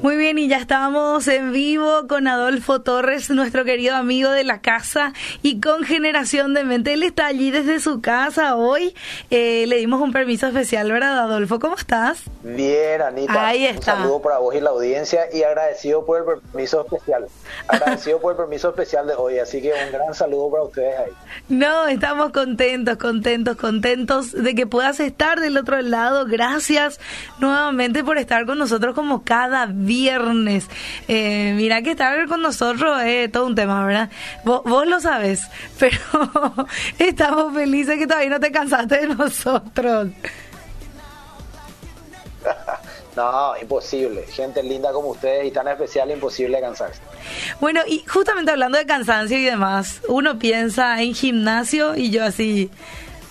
Muy 0.00 0.16
bien, 0.16 0.38
y 0.38 0.48
ya 0.48 0.56
estamos 0.56 1.28
en 1.28 1.52
vivo 1.52 2.06
con 2.08 2.26
Adolfo 2.26 2.80
Torres, 2.80 3.30
nuestro 3.30 3.64
querido 3.64 3.94
amigo 3.94 4.30
de 4.30 4.42
la 4.42 4.60
casa, 4.60 5.12
y 5.42 5.60
con 5.60 5.84
Generación 5.84 6.54
de 6.54 6.64
Mente. 6.64 6.94
Él 6.94 7.02
está 7.02 7.26
allí 7.26 7.50
desde 7.50 7.78
su 7.80 8.00
casa 8.00 8.56
hoy. 8.56 8.94
Eh, 9.30 9.66
le 9.68 9.76
dimos 9.76 10.00
un 10.00 10.12
permiso 10.12 10.46
especial, 10.46 10.90
¿verdad, 10.90 11.18
Adolfo? 11.18 11.60
¿Cómo 11.60 11.76
estás? 11.76 12.22
Bien, 12.42 13.02
Anita. 13.02 13.46
Ahí 13.46 13.66
está. 13.66 13.94
Un 13.94 14.00
saludo 14.00 14.22
para 14.22 14.38
vos 14.38 14.54
y 14.54 14.60
la 14.60 14.70
audiencia 14.70 15.26
y 15.32 15.42
agradecido 15.42 16.04
por 16.06 16.18
el 16.18 16.40
permiso 16.40 16.80
especial. 16.80 17.26
Agradecido 17.68 18.20
por 18.20 18.32
el 18.32 18.38
permiso 18.38 18.70
especial 18.70 19.06
de 19.06 19.14
hoy, 19.14 19.38
así 19.38 19.60
que 19.60 19.72
un 19.72 19.92
gran 19.92 20.14
saludo 20.14 20.50
para 20.50 20.62
ustedes 20.64 20.98
ahí. 20.98 21.12
No, 21.48 21.86
estamos 21.86 22.32
contentos, 22.32 22.96
contentos, 22.96 23.56
contentos 23.56 24.32
de 24.32 24.54
que 24.54 24.66
puedas 24.66 25.00
estar 25.00 25.40
del 25.40 25.56
otro 25.56 25.80
lado. 25.82 26.24
Gracias 26.26 27.00
nuevamente 27.38 28.04
por 28.04 28.18
estar 28.18 28.46
con 28.46 28.58
nosotros 28.58 28.94
como 28.94 29.22
cada 29.22 29.66
viernes. 29.86 30.68
Eh, 31.08 31.54
mira 31.56 31.82
que 31.82 31.92
estar 31.92 32.26
con 32.28 32.42
nosotros 32.42 33.02
es 33.02 33.30
todo 33.30 33.46
un 33.46 33.54
tema, 33.54 33.84
¿verdad? 33.84 34.10
Vos, 34.44 34.62
vos 34.64 34.86
lo 34.86 35.00
sabes, 35.00 35.42
pero 35.78 35.98
estamos 36.98 37.54
felices 37.54 37.98
que 37.98 38.06
todavía 38.06 38.30
no 38.30 38.40
te 38.40 38.52
cansaste 38.52 39.06
de 39.06 39.14
nosotros. 39.14 40.08
No, 43.16 43.52
imposible. 43.60 44.24
Gente 44.26 44.62
linda 44.62 44.90
como 44.92 45.08
ustedes 45.10 45.46
y 45.46 45.50
tan 45.50 45.68
especial, 45.68 46.10
imposible 46.10 46.60
cansarse. 46.60 47.00
Bueno, 47.60 47.80
y 47.86 48.04
justamente 48.08 48.52
hablando 48.52 48.78
de 48.78 48.86
cansancio 48.86 49.36
y 49.36 49.44
demás, 49.44 50.00
uno 50.08 50.38
piensa 50.38 51.00
en 51.02 51.14
gimnasio 51.14 51.94
y 51.94 52.10
yo 52.10 52.24
así, 52.24 52.70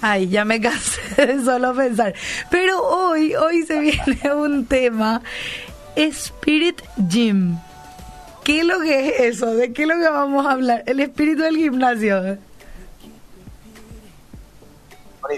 ay, 0.02 0.30
ya 0.30 0.46
me 0.46 0.62
cansé 0.62 1.26
de 1.26 1.44
solo 1.44 1.74
pensar. 1.74 2.14
Pero 2.52 2.84
hoy, 2.84 3.34
hoy 3.36 3.64
se 3.64 3.80
viene 3.80 4.34
un 4.36 4.68
tema, 4.68 5.22
Spirit 5.96 6.82
Gym. 7.10 7.58
¿Qué 8.44 8.60
es 8.62 8.66
lo 8.66 8.80
que 8.80 9.10
es 9.10 9.20
eso? 9.36 9.54
¿De 9.54 9.72
qué 9.74 9.84
es 9.84 9.88
lo 9.88 9.96
que 9.96 10.10
vamos 10.10 10.46
a 10.46 10.52
hablar? 10.52 10.84
El 10.88 11.00
espíritu 11.00 11.44
del 11.44 11.58
gimnasio. 11.58 12.38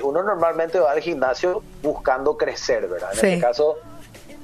Uno 0.03 0.23
normalmente 0.23 0.79
va 0.79 0.91
al 0.91 1.01
gimnasio 1.01 1.61
buscando 1.83 2.35
crecer, 2.37 2.87
¿verdad? 2.87 3.09
En 3.13 3.19
Sí. 3.19 3.27
este 3.27 3.39
caso, 3.41 3.75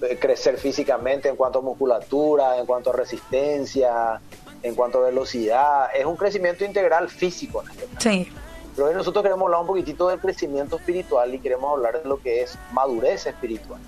eh, 0.02 0.18
crecer 0.20 0.58
físicamente 0.58 1.28
en 1.30 1.36
cuanto 1.36 1.60
a 1.60 1.62
musculatura, 1.62 2.58
en 2.58 2.66
cuanto 2.66 2.92
a 2.92 2.94
resistencia, 2.94 4.22
en 4.62 4.76
cuanto 4.76 5.00
a 5.00 5.08
velocidad. 5.08 5.88
Es 5.96 6.06
un 6.06 6.16
crecimiento 6.18 6.66
integral 6.66 7.10
físico. 7.10 7.64
en 7.64 7.70
este 7.72 7.86
caso. 7.88 8.10
Sí. 8.10 8.32
Pero 8.76 8.88
hoy 8.90 8.94
nosotros 8.94 9.24
queremos 9.24 9.46
hablar 9.46 9.62
un 9.62 9.68
poquitito 9.68 10.08
del 10.10 10.20
crecimiento 10.20 10.76
espiritual 10.78 11.34
y 11.34 11.40
queremos 11.40 11.72
hablar 11.76 12.02
de 12.04 12.08
lo 12.08 12.22
que 12.22 12.44
es 12.44 12.58
madurez 12.72 13.26
espiritual. 13.26 13.80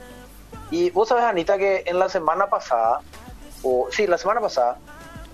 Y 0.72 0.90
vos 0.90 1.10
sabes, 1.10 1.24
Anita, 1.26 1.58
que 1.58 1.84
en 1.86 2.00
la 2.00 2.10
semana 2.10 2.50
pasada, 2.50 3.02
o 3.62 3.88
sí, 3.92 4.08
la 4.08 4.18
semana 4.18 4.40
pasada, 4.42 4.78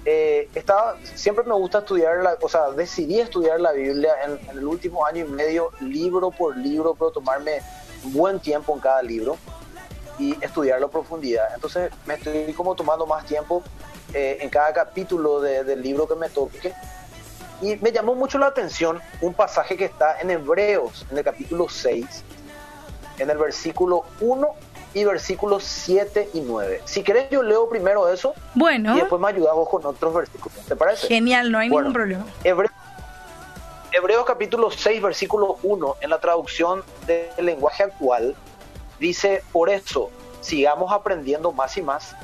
eh, 0.04 0.50
estaba, 0.56 0.96
siempre 1.16 1.44
me 1.44 1.54
gusta 1.54 1.80
estudiar, 1.80 2.18
la, 2.24 2.38
o 2.42 2.50
sea, 2.50 2.72
decidí 2.72 3.20
estudiar 3.20 3.60
la 3.60 3.72
Biblia 3.74 4.14
en, 4.26 4.40
en 4.50 4.58
el 4.58 4.66
último 4.66 5.06
año 5.06 5.26
y 5.26 5.28
medio, 5.30 5.72
libro 5.82 6.32
por 6.32 6.56
libro, 6.58 6.96
pero 6.96 7.12
tomarme 7.12 7.60
buen 8.06 8.40
tiempo 8.40 8.74
en 8.74 8.80
cada 8.80 9.02
libro 9.04 9.38
y 10.18 10.36
estudiarlo 10.44 10.88
a 10.88 10.90
profundidad. 10.92 11.46
Entonces 11.54 11.92
me 12.06 12.16
estoy 12.16 12.52
como 12.54 12.74
tomando 12.76 13.06
más 13.06 13.26
tiempo 13.26 13.64
eh, 14.14 14.38
en 14.42 14.50
cada 14.50 14.74
capítulo 14.74 15.42
de- 15.42 15.64
del 15.64 15.82
libro 15.82 16.08
que 16.08 16.16
me 16.16 16.30
toque. 16.30 16.74
Y 17.62 17.76
me 17.78 17.92
llamó 17.92 18.16
mucho 18.16 18.38
la 18.38 18.48
atención 18.48 19.02
un 19.22 19.34
pasaje 19.34 19.76
que 19.78 19.86
está 19.86 20.20
en 20.22 20.30
Hebreos, 20.32 21.06
en 21.12 21.18
el 21.18 21.24
capítulo 21.24 21.68
6, 21.70 22.24
en 23.20 23.30
el 23.30 23.38
versículo 23.38 24.04
1 24.22 24.48
y 24.94 25.04
versículos 25.04 25.64
7 25.64 26.30
y 26.34 26.42
9. 26.42 26.82
Si 26.86 27.04
querés 27.04 27.30
yo 27.30 27.44
leo 27.44 27.68
primero 27.70 28.08
eso 28.10 28.34
Bueno, 28.56 28.96
y 28.96 29.00
después 29.02 29.22
me 29.22 29.28
ayudas 29.30 29.54
vos 29.54 29.70
con 29.70 29.86
otros 29.86 30.14
versículos. 30.14 30.58
¿Te 30.66 30.76
parece? 30.76 31.08
genial, 31.08 31.52
no 31.52 31.60
hay 31.60 31.70
Bueno, 31.70 31.90
ningún 31.90 31.94
problema. 31.94 32.26
Hebre- 32.44 32.70
Hebreos 33.92 34.26
capítulo 34.26 34.70
6, 34.70 35.02
versículo 35.02 35.58
1, 35.64 35.96
en 36.02 36.10
la 36.10 36.20
traducción 36.20 36.84
del 37.08 37.46
lenguaje 37.46 37.84
actual, 37.84 38.36
dice, 39.00 39.44
por 39.52 39.70
eso, 39.70 40.10
sigamos 40.42 40.92
aprendiendo 40.92 41.52
más 41.52 41.78
y 41.78 41.82
más 41.82 42.16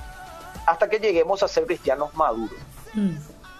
hasta 0.65 0.87
que 0.89 0.99
lleguemos 0.99 1.41
a 1.43 1.47
ser 1.47 1.65
cristianos 1.65 2.13
maduros. 2.15 2.57
Mm. 2.93 3.15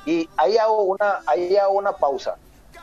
Y 0.05 0.29
ahí 0.37 0.57
hago 0.57 0.83
una, 0.83 1.19
ahí 1.25 1.55
hago 1.55 1.73
una 1.73 1.93
pausa, 1.93 2.35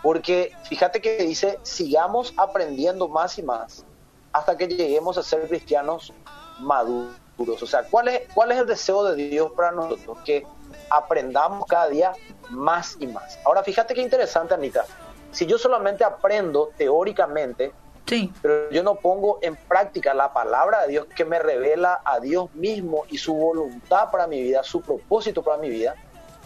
porque 0.02 0.52
fíjate 0.69 1.00
que 1.00 1.19
dice, 1.19 1.58
sigamos 1.62 2.32
aprendiendo 2.37 3.06
más 3.08 3.38
y 3.38 3.42
más 3.42 3.84
hasta 4.32 4.56
que 4.56 4.68
lleguemos 4.68 5.18
a 5.18 5.22
ser 5.22 5.46
cristianos 5.48 6.12
maduros. 6.60 7.62
O 7.62 7.66
sea, 7.66 7.84
¿cuál 7.84 8.08
es, 8.08 8.22
cuál 8.34 8.52
es 8.52 8.58
el 8.58 8.66
deseo 8.66 9.04
de 9.04 9.16
Dios 9.16 9.52
para 9.52 9.72
nosotros? 9.72 10.18
Que 10.24 10.46
aprendamos 10.91 11.66
cada 11.66 11.88
día 11.88 12.12
más 12.50 12.96
y 13.00 13.06
más. 13.06 13.38
Ahora, 13.44 13.62
fíjate 13.62 13.94
qué 13.94 14.02
interesante, 14.02 14.54
Anita. 14.54 14.84
Si 15.32 15.46
yo 15.46 15.58
solamente 15.58 16.04
aprendo 16.04 16.70
teóricamente, 16.76 17.72
Sí. 18.06 18.32
pero 18.42 18.70
yo 18.70 18.82
no 18.82 18.96
pongo 18.96 19.38
en 19.40 19.54
práctica 19.54 20.12
la 20.14 20.32
palabra 20.32 20.82
de 20.82 20.88
Dios 20.88 21.06
que 21.14 21.24
me 21.24 21.38
revela 21.38 22.00
a 22.04 22.19
Dios 22.19 22.52
mismo 22.54 23.04
y 23.08 23.19
su 23.19 23.34
voluntad 23.34 24.10
para 24.10 24.26
mi 24.26 24.42
vida, 24.42 24.64
su 24.64 24.80
propósito 24.80 25.42
para 25.44 25.58
mi 25.58 25.69
vida, 25.69 25.94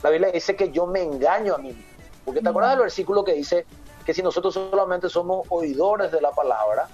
la 0.02 0.10
Biblia 0.10 0.30
dice 0.30 0.56
que 0.56 0.70
yo 0.70 0.86
me 0.86 1.02
engaño 1.02 1.54
a 1.54 1.58
mí 1.58 1.68
mismo. 1.68 1.82
Porque 2.24 2.42
te 2.42 2.48
acuerdas 2.50 2.72
del 2.72 2.80
versículo 2.80 3.24
que 3.24 3.32
dice 3.32 3.64
que 4.04 4.12
si 4.12 4.22
nosotros 4.22 4.52
solamente 4.52 5.08
somos 5.08 5.46
oidores 5.48 6.12
de 6.12 6.20
la 6.20 6.32
palabra 6.32 6.86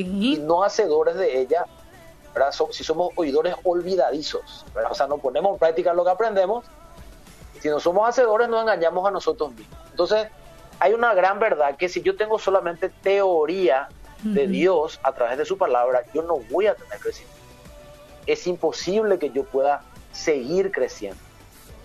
y 0.00 0.36
Sí. 0.36 0.42
no 0.42 0.62
hacedores 0.62 1.16
de 1.16 1.40
ella, 1.40 1.64
si 2.70 2.82
somos 2.84 3.10
oidores 3.16 3.54
olvidadizos, 3.64 4.64
¿verdad? 4.74 4.92
o 4.92 4.94
sea, 4.94 5.06
no 5.06 5.18
ponemos 5.18 5.52
en 5.52 5.58
práctica 5.58 5.92
lo 5.94 6.04
que 6.04 6.10
aprendemos, 6.10 6.64
si 7.60 7.68
no 7.68 7.78
somos 7.80 8.08
hacedores 8.08 8.48
nos 8.48 8.62
engañamos 8.62 9.06
a 9.06 9.10
nosotros 9.10 9.52
mismos. 9.54 9.78
Entonces, 9.90 10.28
hay 10.80 10.92
una 10.92 11.14
gran 11.14 11.38
verdad 11.38 11.76
que 11.76 11.88
si 11.88 12.02
yo 12.02 12.16
tengo 12.16 12.38
solamente 12.38 12.88
teoría 12.88 13.88
de 14.22 14.44
Ujú. 14.44 14.52
Dios 14.52 15.00
a 15.02 15.12
través 15.12 15.38
de 15.38 15.44
su 15.44 15.56
palabra, 15.56 16.02
yo 16.12 16.22
no 16.22 16.38
voy 16.50 16.66
a 16.66 16.74
tener 16.74 16.98
crecimiento. 16.98 17.34
Es 18.26 18.46
imposible 18.46 19.18
que 19.18 19.30
yo 19.30 19.44
pueda 19.44 19.82
seguir 20.12 20.72
creciendo. 20.72 21.20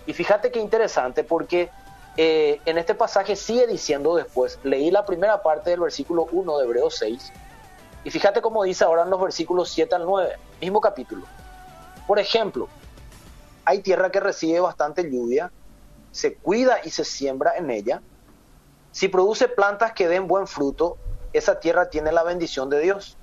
Y 0.06 0.12
fíjate 0.12 0.50
qué 0.50 0.58
interesante 0.58 1.22
porque 1.22 1.70
eh, 2.16 2.60
en 2.64 2.76
este 2.78 2.94
pasaje 2.94 3.36
sigue 3.36 3.66
diciendo 3.66 4.16
después, 4.16 4.58
leí 4.64 4.90
la 4.90 5.04
primera 5.06 5.42
parte 5.42 5.70
del 5.70 5.80
versículo 5.80 6.26
1 6.32 6.58
de 6.58 6.64
Hebreos 6.64 6.96
6, 6.98 7.32
y 8.04 8.10
fíjate 8.10 8.40
cómo 8.40 8.64
dice 8.64 8.84
ahora 8.84 9.02
en 9.02 9.10
los 9.10 9.20
versículos 9.20 9.70
7 9.70 9.94
al 9.94 10.06
9, 10.06 10.36
mismo 10.60 10.80
capítulo. 10.80 11.26
Por 12.06 12.18
ejemplo, 12.18 12.68
hay 13.64 13.80
tierra 13.80 14.10
que 14.10 14.20
recibe 14.20 14.60
bastante 14.60 15.10
lluvia, 15.10 15.50
se 16.10 16.34
cuida 16.34 16.78
y 16.84 16.90
se 16.90 17.04
siembra 17.04 17.56
en 17.56 17.70
ella. 17.70 18.00
Si 18.90 19.08
produce 19.08 19.48
plantas 19.48 19.92
que 19.92 20.08
den 20.08 20.26
buen 20.26 20.46
fruto, 20.46 20.96
esa 21.32 21.60
tierra 21.60 21.90
tiene 21.90 22.10
la 22.10 22.22
bendición 22.22 22.70
de 22.70 22.80
Dios. 22.80 23.16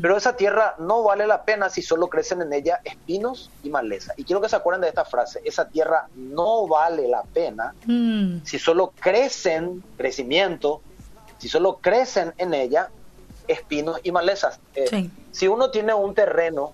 Pero 0.00 0.16
esa 0.16 0.34
tierra 0.34 0.74
no 0.78 1.04
vale 1.04 1.24
la 1.24 1.44
pena 1.44 1.70
si 1.70 1.82
solo 1.82 2.08
crecen 2.08 2.42
en 2.42 2.52
ella 2.52 2.80
espinos 2.82 3.48
y 3.62 3.70
maleza. 3.70 4.12
Y 4.16 4.24
quiero 4.24 4.40
que 4.40 4.48
se 4.48 4.56
acuerden 4.56 4.82
de 4.82 4.88
esta 4.88 5.04
frase, 5.04 5.40
esa 5.44 5.68
tierra 5.68 6.08
no 6.16 6.66
vale 6.66 7.06
la 7.06 7.22
pena 7.22 7.72
Mm. 7.86 8.38
si 8.44 8.58
solo 8.58 8.92
crecen, 8.98 9.84
crecimiento, 9.96 10.82
si 11.38 11.48
solo 11.48 11.78
crecen 11.80 12.34
en 12.38 12.54
ella 12.54 12.90
espinos 13.48 14.00
y 14.02 14.12
malezas. 14.12 14.58
Eh, 14.74 14.86
Sí. 14.88 15.10
Si 15.32 15.48
uno 15.48 15.70
tiene 15.70 15.94
un 15.94 16.14
terreno 16.14 16.72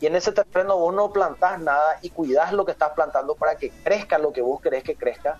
y 0.00 0.06
en 0.06 0.16
ese 0.16 0.32
terreno 0.32 0.76
vos 0.76 0.94
no 0.94 1.10
plantás 1.12 1.58
nada 1.60 1.98
y 2.02 2.10
cuidás 2.10 2.52
lo 2.52 2.64
que 2.64 2.72
estás 2.72 2.92
plantando 2.92 3.34
para 3.34 3.56
que 3.56 3.70
crezca 3.70 4.18
lo 4.18 4.32
que 4.32 4.42
vos 4.42 4.60
querés 4.60 4.82
que 4.84 4.96
crezca, 4.96 5.38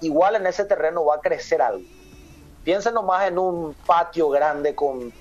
igual 0.00 0.36
en 0.36 0.46
ese 0.46 0.64
terreno 0.64 1.04
va 1.04 1.16
a 1.16 1.20
crecer 1.20 1.60
algo. 1.62 1.84
Piensa 2.62 2.90
nomás 2.90 3.26
en 3.28 3.38
un 3.38 3.74
patio 3.86 4.28
grande 4.30 4.74
con 4.74 5.12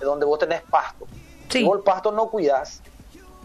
donde 0.00 0.26
vos 0.26 0.38
tenés 0.38 0.62
pasto. 0.62 1.06
Sí. 1.48 1.58
Si 1.60 1.64
vos 1.64 1.78
el 1.78 1.82
pasto 1.84 2.12
no 2.12 2.28
cuidás 2.28 2.80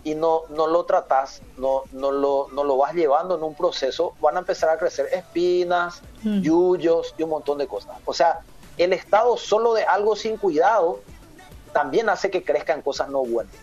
y 0.03 0.15
no, 0.15 0.43
no 0.49 0.67
lo 0.67 0.85
tratás, 0.85 1.41
no, 1.57 1.83
no, 1.91 2.11
lo, 2.11 2.47
no 2.53 2.63
lo 2.63 2.77
vas 2.77 2.93
llevando 2.93 3.35
en 3.35 3.43
un 3.43 3.53
proceso, 3.55 4.13
van 4.21 4.35
a 4.37 4.39
empezar 4.39 4.69
a 4.69 4.77
crecer 4.77 5.07
espinas, 5.13 6.01
Mm. 6.23 6.41
yuyos 6.41 7.13
y 7.17 7.23
un 7.23 7.29
montón 7.29 7.59
de 7.59 7.67
cosas. 7.67 7.95
O 8.05 8.11
sea, 8.13 8.39
el 8.77 8.93
estado 8.93 9.37
solo 9.37 9.73
de 9.73 9.83
algo 9.83 10.15
sin 10.15 10.37
cuidado 10.37 10.99
también 11.73 12.09
hace 12.09 12.29
que 12.31 12.43
crezcan 12.43 12.81
cosas 12.81 13.09
no 13.09 13.23
buenas. 13.23 13.53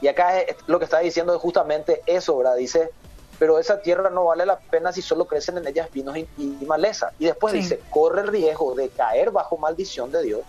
Y 0.00 0.08
acá 0.08 0.40
es- 0.40 0.56
lo 0.66 0.78
que 0.78 0.84
está 0.86 0.98
diciendo 1.00 1.34
es 1.34 1.40
justamente 1.40 2.02
eso, 2.06 2.36
¿verdad? 2.36 2.56
Dice, 2.56 2.90
pero 3.38 3.58
esa 3.58 3.80
tierra 3.80 4.10
no 4.10 4.24
vale 4.26 4.46
la 4.46 4.58
pena 4.58 4.92
si 4.92 5.02
solo 5.02 5.26
crecen 5.26 5.58
en 5.58 5.66
ella 5.66 5.84
espinos 5.84 6.16
y, 6.16 6.28
y 6.38 6.64
maleza. 6.66 7.12
Y 7.18 7.26
después 7.26 7.52
Sí. 7.52 7.58
dice, 7.60 7.80
corre 7.90 8.22
el 8.22 8.28
riesgo 8.28 8.74
de 8.74 8.88
caer 8.90 9.30
bajo 9.30 9.56
maldición 9.56 10.10
de 10.12 10.22
Dios 10.22 10.44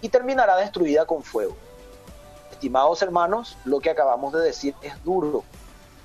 y 0.00 0.08
terminará 0.08 0.56
destruida 0.56 1.04
con 1.06 1.22
fuego. 1.22 1.56
Estimados 2.50 3.00
hermanos, 3.02 3.56
lo 3.64 3.80
que 3.80 3.90
acabamos 3.90 4.32
de 4.32 4.40
decir 4.40 4.74
es 4.82 5.02
duro, 5.04 5.44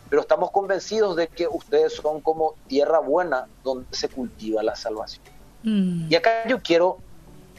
pero 0.09 0.21
estamos 0.21 0.51
convencidos 0.51 1.15
de 1.15 1.27
que 1.27 1.47
ustedes 1.47 1.93
son 1.95 2.21
como 2.21 2.55
tierra 2.67 2.99
buena 2.99 3.47
donde 3.63 3.93
se 3.95 4.07
cultiva 4.09 4.63
la 4.63 4.75
salvación. 4.75 5.23
Mm. 5.65 6.07
Y 6.09 6.15
acá 6.15 6.47
yo 6.47 6.61
quiero 6.61 6.99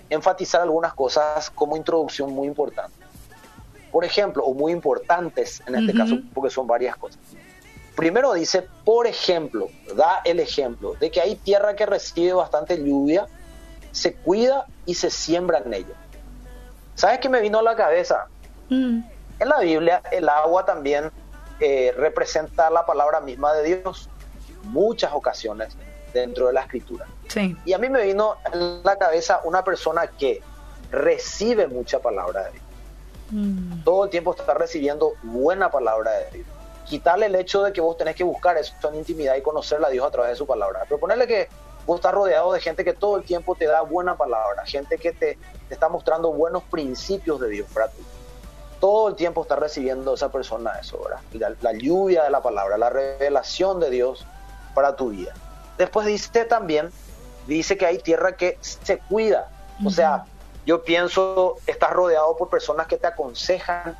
enfatizar 0.08 0.62
algunas 0.62 0.94
cosas 0.94 1.50
como 1.50 1.76
introducción 1.76 2.32
muy 2.32 2.47
importante. 2.49 2.94
por 3.93 4.05
ejemplo, 4.05 4.44
o 4.44 4.53
muy 4.53 4.73
importantes 4.73 5.62
en 5.67 5.75
este 5.75 5.94
caso, 5.94 6.19
porque 6.35 6.50
son 6.50 6.67
varias 6.67 6.97
cosas. 6.97 7.19
Primero 7.94 8.35
dice, 8.35 8.67
por 8.85 9.06
ejemplo, 9.06 9.69
da 9.94 10.20
el 10.23 10.38
ejemplo 10.38 10.94
de 11.00 11.11
que 11.11 11.19
hay 11.19 11.37
tierra 11.37 11.75
que 11.75 11.87
recibe 11.87 12.35
bastante 12.35 12.76
lluvia, 12.76 13.26
se 13.93 14.12
cuida 14.12 14.67
y 14.85 14.97
se 14.97 15.09
siembra 15.09 15.62
en 15.64 15.73
ella. 15.73 15.94
¿Sabes 16.94 17.20
qué 17.20 17.31
me 17.31 17.41
vino 17.41 17.59
a 17.61 17.62
la 17.62 17.75
cabeza? 17.75 18.26
Mm. 18.69 19.00
En 19.38 19.49
la 19.49 19.61
Biblia 19.61 20.02
el 20.12 20.29
agua 20.29 20.67
también 20.67 21.11
eh, 21.61 21.94
representa 21.97 22.69
la 22.69 22.85
palabra 22.85 23.20
misma 23.20 23.55
de 23.55 23.76
Dios 23.76 24.11
muchas 24.64 25.12
ocasiones 25.14 25.75
dentro 26.12 26.47
de 26.47 26.53
la 26.53 26.62
escritura. 26.62 27.06
Y 27.64 27.73
a 27.73 27.79
mí 27.79 27.88
me 27.88 28.03
vino 28.05 28.37
en 28.53 28.82
la 28.82 28.97
cabeza 28.97 29.41
una 29.44 29.62
persona 29.62 30.06
que 30.06 30.43
recibe 30.91 31.67
mucha 31.67 31.99
palabra 31.99 32.44
de 32.44 32.53
Dios. 32.53 32.64
Mm. 33.31 33.85
Todo 33.85 34.05
el 34.05 34.11
tiempo 34.11 34.35
está 34.35 34.55
recibiendo 34.55 35.14
buena 35.23 35.70
palabra 35.70 36.12
de 36.12 36.31
Dios. 36.31 36.47
Quitarle 36.87 37.26
el 37.26 37.35
hecho 37.35 37.62
de 37.62 37.73
que 37.73 37.81
vos 37.81 37.97
tenés 37.97 38.14
que 38.14 38.25
buscar 38.25 38.56
eso 38.56 38.73
en 38.88 38.97
intimidad 38.97 39.35
y 39.37 39.43
conocerla 39.43 39.88
a 39.88 39.91
Dios 39.91 40.06
a 40.06 40.11
través 40.11 40.31
de 40.31 40.37
su 40.37 40.47
palabra. 40.47 40.82
Pero 40.85 41.00
ponerle 41.00 41.26
que 41.26 41.49
vos 41.85 41.97
estás 41.97 42.14
rodeado 42.14 42.52
de 42.52 42.61
gente 42.61 42.85
que 42.85 42.93
todo 42.93 43.17
el 43.17 43.25
tiempo 43.25 43.55
te 43.55 43.67
da 43.67 43.81
buena 43.82 44.17
palabra, 44.17 44.64
gente 44.64 44.99
que 44.99 45.12
te, 45.12 45.38
está 45.69 45.88
mostrando 45.88 46.32
buenos 46.32 46.62
principios 46.64 47.41
de 47.41 47.49
Dios 47.49 47.69
para 47.73 47.88
ti. 47.88 48.02
Todo 48.81 49.09
el 49.09 49.17
tiempo 49.17 49.43
está 49.43 49.56
recibiendo 49.56 50.14
esa 50.14 50.31
persona 50.31 50.79
eso, 50.81 51.02
¿verdad? 51.02 51.20
La, 51.32 51.73
la 51.73 51.79
lluvia 51.79 52.25
de 52.25 52.31
la 52.31 52.43
palabra, 52.43 52.76
la 52.79 52.91
revelación 52.91 53.81
de 53.81 53.91
Dios 53.91 54.25
para 54.75 54.94
tu 54.94 55.11
vida. 55.11 55.32
Después 55.78 56.06
dice 56.06 56.44
también, 56.44 56.90
dice 57.46 57.76
que 57.76 57.87
hay 57.87 57.99
tierra 57.99 58.37
que 58.37 58.58
se 58.61 58.99
cuida. 58.99 59.49
O 59.84 59.90
sea, 59.90 60.25
yo 60.64 60.82
pienso, 60.82 61.56
estás 61.67 61.90
rodeado 61.90 62.37
por 62.37 62.49
personas 62.49 62.87
que 62.87 62.96
te 62.96 63.06
aconsejan, 63.06 63.96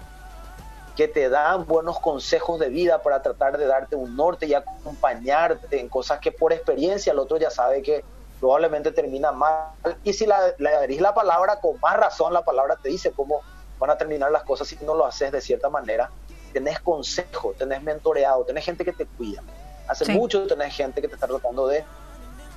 que 0.97 1.07
te 1.07 1.29
dan 1.29 1.67
buenos 1.67 2.01
consejos 2.01 2.59
de 2.59 2.71
vida 2.71 3.03
para 3.03 3.23
tratar 3.23 3.59
de 3.59 3.67
darte 3.67 3.95
un 3.95 4.17
norte 4.17 4.47
y 4.47 4.55
acompañarte 4.55 5.79
en 5.79 5.89
cosas 5.89 6.19
que 6.21 6.33
por 6.33 6.55
experiencia 6.55 7.13
el 7.13 7.19
otro 7.19 7.37
ya 7.37 7.51
sabe 7.51 7.83
que 7.83 8.03
probablemente 8.41 8.91
termina 8.93 9.31
mal. 9.31 9.69
Y 10.03 10.15
si 10.15 10.27
la, 10.27 10.55
le 10.59 11.01
la 11.01 11.15
palabra, 11.15 11.61
con 11.61 11.79
más 11.81 11.97
razón 11.99 12.33
la 12.33 12.43
palabra 12.43 12.77
te 12.83 12.89
dice 12.89 13.13
cómo 13.13 13.43
van 13.79 13.91
a 13.91 13.99
terminar 13.99 14.33
las 14.33 14.43
cosas 14.43 14.69
si 14.69 14.77
no 14.85 14.95
lo 14.95 15.05
haces 15.05 15.31
de 15.31 15.41
cierta 15.43 15.69
manera. 15.69 16.11
Tenés 16.55 16.81
consejo, 16.81 17.53
tenés 17.59 17.83
mentoreado, 17.83 18.45
tenés 18.45 18.65
gente 18.65 18.85
que 18.85 18.93
te 18.93 19.05
cuida. 19.05 19.43
Hace 19.89 20.13
mucho 20.13 20.47
tenés 20.47 20.75
gente 20.75 21.01
que 21.01 21.09
te 21.09 21.15
está 21.15 21.27
tratando 21.27 21.67
de 21.69 21.85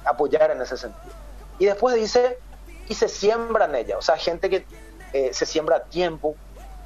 apoyar 0.06 0.52
en 0.52 0.62
ese 0.62 0.78
sentido. 0.78 1.14
Y 1.60 1.66
después 1.66 1.96
dice, 1.96 2.40
y 2.88 2.96
se 2.96 3.08
siembra 3.08 3.66
en 3.66 3.76
ella, 3.76 3.98
o 3.98 4.02
sea, 4.02 4.18
gente 4.18 4.50
que 4.50 4.66
eh, 5.14 5.31
se 5.34 5.46
siembra 5.46 5.84
tiempo, 5.84 6.36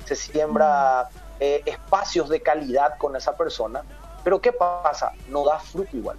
se 0.05 0.15
siembra 0.15 1.09
eh, 1.39 1.61
espacios 1.65 2.29
de 2.29 2.41
calidad 2.41 2.97
con 2.97 3.15
esa 3.15 3.35
persona, 3.37 3.83
pero 4.23 4.41
¿qué 4.41 4.51
pasa? 4.51 5.11
No 5.29 5.45
da 5.45 5.59
fruto 5.59 5.95
igual. 5.95 6.17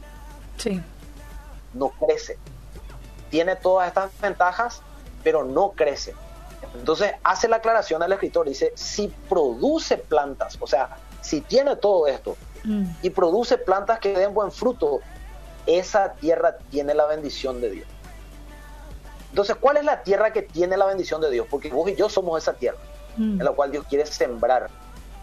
Sí. 0.57 0.81
No 1.73 1.91
crece. 1.91 2.39
Tiene 3.31 3.57
todas 3.57 3.89
estas 3.89 4.11
ventajas, 4.21 4.83
pero 5.23 5.45
no 5.45 5.73
crece. 5.73 6.15
Entonces 6.75 7.13
hace 7.23 7.49
la 7.49 7.57
aclaración 7.57 8.03
al 8.03 8.13
escritor, 8.13 8.49
dice, 8.49 8.73
si 8.75 9.09
produce 9.29 9.99
plantas, 9.99 10.57
o 10.61 10.67
sea, 10.67 10.97
si 11.21 11.41
tiene 11.41 11.77
todo 11.77 12.07
esto, 12.07 12.37
Mm. 12.65 12.85
y 13.03 13.11
produce 13.11 13.59
plantas 13.59 13.99
que 13.99 14.15
den 14.15 14.33
buen 14.33 14.51
fruto, 14.51 15.01
esa 15.67 16.15
tierra 16.15 16.57
tiene 16.71 16.95
la 16.95 17.07
bendición 17.07 17.61
de 17.61 17.71
Dios. 17.71 17.89
Entonces, 19.31 19.57
¿cuál 19.57 19.77
es 19.77 19.85
la 19.85 20.03
tierra 20.03 20.33
que 20.33 20.43
tiene 20.43 20.77
la 20.77 20.87
bendición 20.87 21.21
de 21.21 21.31
Dios? 21.31 21.47
Porque 21.51 21.69
vos 21.69 21.91
y 21.91 21.95
yo 21.95 22.09
somos 22.09 22.43
esa 22.43 22.55
tierra, 22.55 22.79
mm. 23.17 23.41
en 23.41 23.45
la 23.45 23.51
cual 23.53 23.71
Dios 23.71 23.85
quiere 23.89 24.07
sembrar, 24.07 24.71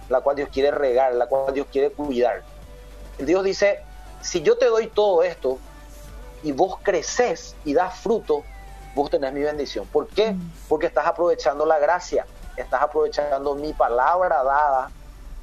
la 0.09 0.21
cual 0.21 0.35
Dios 0.35 0.49
quiere 0.51 0.71
regar, 0.71 1.15
la 1.15 1.27
cual 1.27 1.53
Dios 1.53 1.67
quiere 1.71 1.91
cuidar. 1.91 2.43
Dios 3.17 3.43
dice, 3.43 3.81
si 4.21 4.41
yo 4.41 4.57
te 4.57 4.65
doy 4.65 4.88
todo 4.88 5.23
esto 5.23 5.57
y 6.43 6.51
vos 6.51 6.77
creces 6.83 7.55
y 7.65 7.73
das 7.73 7.97
fruto, 7.99 8.43
vos 8.93 9.09
tenés 9.09 9.33
mi 9.33 9.41
bendición. 9.41 9.88
¿Por 9.88 10.07
qué? 10.07 10.33
Mm. 10.33 10.51
Porque 10.67 10.88
estás 10.88 11.07
aprovechando 11.07 11.65
la 11.65 11.79
gracia, 11.79 12.25
estás 12.55 12.81
aprovechando 12.81 13.55
mi 13.55 13.73
palabra 13.73 14.43
dada 14.43 14.91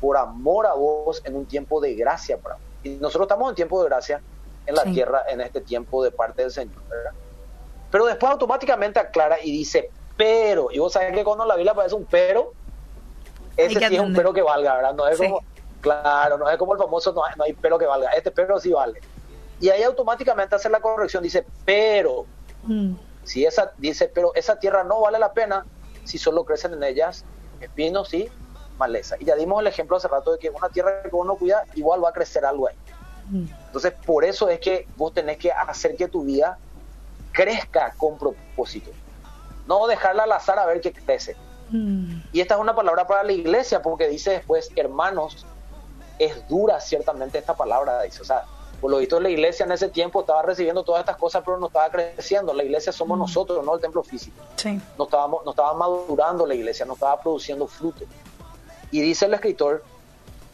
por 0.00 0.16
amor 0.16 0.66
a 0.66 0.74
vos 0.74 1.22
en 1.24 1.36
un 1.36 1.46
tiempo 1.46 1.80
de 1.80 1.94
gracia 1.94 2.38
para 2.38 2.56
Y 2.82 2.90
nosotros 2.90 3.26
estamos 3.26 3.50
en 3.50 3.54
tiempo 3.54 3.82
de 3.82 3.88
gracia 3.88 4.20
en 4.66 4.74
la 4.74 4.84
tierra 4.84 5.22
en 5.28 5.40
este 5.40 5.60
tiempo 5.60 6.04
de 6.04 6.10
parte 6.10 6.42
del 6.42 6.50
Señor. 6.50 6.82
Pero 7.90 8.04
después 8.06 8.30
automáticamente 8.30 9.00
aclara 9.00 9.38
y 9.42 9.50
dice, 9.50 9.90
pero, 10.16 10.68
y 10.70 10.78
vos 10.78 10.92
sabés 10.92 11.14
que 11.14 11.24
cuando 11.24 11.46
la 11.46 11.56
Biblia 11.56 11.72
aparece 11.72 11.94
un 11.94 12.04
pero, 12.04 12.52
ese 13.56 13.78
sí 13.78 13.94
es 13.96 14.00
un 14.00 14.14
pero 14.14 14.32
que 14.32 14.42
valga, 14.42 14.74
¿verdad? 14.74 14.94
No 14.94 15.08
es 15.08 15.16
como, 15.16 15.42
claro, 15.80 16.36
no 16.36 16.50
es 16.50 16.58
como 16.58 16.74
el 16.74 16.78
famoso, 16.78 17.12
no 17.12 17.42
hay, 17.42 17.54
pero 17.54 17.78
que 17.78 17.86
valga, 17.86 18.10
este 18.10 18.30
pero 18.30 18.60
sí 18.60 18.72
vale. 18.72 19.00
Y 19.60 19.70
ahí 19.70 19.82
automáticamente 19.82 20.54
hace 20.54 20.68
la 20.68 20.80
corrección, 20.80 21.22
dice, 21.22 21.46
pero, 21.64 22.26
mm. 22.64 22.92
si 23.24 23.46
esa, 23.46 23.72
dice, 23.78 24.10
pero 24.14 24.34
esa 24.34 24.58
tierra 24.58 24.84
no 24.84 25.00
vale 25.00 25.18
la 25.18 25.32
pena 25.32 25.64
si 26.04 26.18
solo 26.18 26.44
crecen 26.44 26.74
en 26.74 26.82
ellas 26.82 27.24
espinos 27.60 28.12
y 28.14 28.28
maleza. 28.78 29.16
Y 29.18 29.24
ya 29.24 29.34
dimos 29.36 29.60
el 29.60 29.66
ejemplo 29.66 29.96
hace 29.96 30.08
rato 30.08 30.32
de 30.32 30.38
que 30.38 30.50
una 30.50 30.68
tierra 30.68 31.02
que 31.02 31.14
uno 31.14 31.36
cuida, 31.36 31.64
igual 31.74 32.02
va 32.04 32.10
a 32.10 32.12
crecer 32.12 32.44
algo 32.44 32.68
ahí. 32.68 32.76
Mm. 33.30 33.46
Entonces, 33.66 33.92
por 34.06 34.24
eso 34.24 34.48
es 34.48 34.60
que 34.60 34.86
vos 34.96 35.12
tenés 35.12 35.36
que 35.36 35.52
hacer 35.52 35.96
que 35.96 36.08
tu 36.08 36.24
vida 36.24 36.58
crezca 37.32 37.94
con 37.96 38.18
propósito. 38.18 38.90
No 39.66 39.86
dejarla 39.86 40.24
al 40.24 40.32
azar 40.32 40.58
a 40.58 40.66
ver 40.66 40.80
qué 40.80 40.92
crece. 40.92 41.36
Mm. 41.70 42.20
Y 42.32 42.40
esta 42.40 42.54
es 42.54 42.60
una 42.60 42.74
palabra 42.74 43.06
para 43.06 43.22
la 43.22 43.32
iglesia, 43.32 43.82
porque 43.82 44.08
dice 44.08 44.30
después, 44.30 44.70
hermanos, 44.76 45.46
es 46.18 46.48
dura 46.48 46.80
ciertamente 46.80 47.38
esta 47.38 47.54
palabra, 47.54 48.02
dice. 48.02 48.22
O 48.22 48.24
sea, 48.24 48.44
por 48.80 48.90
lo 48.90 48.98
visto 48.98 49.18
la 49.18 49.28
iglesia 49.28 49.66
en 49.66 49.72
ese 49.72 49.88
tiempo 49.88 50.20
estaba 50.20 50.42
recibiendo 50.42 50.84
todas 50.84 51.00
estas 51.00 51.16
cosas, 51.16 51.42
pero 51.44 51.58
no 51.58 51.66
estaba 51.66 51.90
creciendo. 51.90 52.52
La 52.54 52.62
iglesia 52.62 52.92
somos 52.92 53.18
mm. 53.18 53.20
nosotros, 53.20 53.64
no 53.64 53.74
el 53.74 53.80
templo 53.80 54.02
físico. 54.02 54.36
No, 54.96 55.04
estábamos, 55.04 55.44
no 55.44 55.50
estaba 55.50 55.74
madurando 55.74 56.46
la 56.46 56.54
iglesia, 56.54 56.86
no 56.86 56.94
estaba 56.94 57.20
produciendo 57.20 57.66
fruto. 57.66 58.04
Y 58.90 59.00
dice 59.00 59.26
el 59.26 59.34
escritor, 59.34 59.84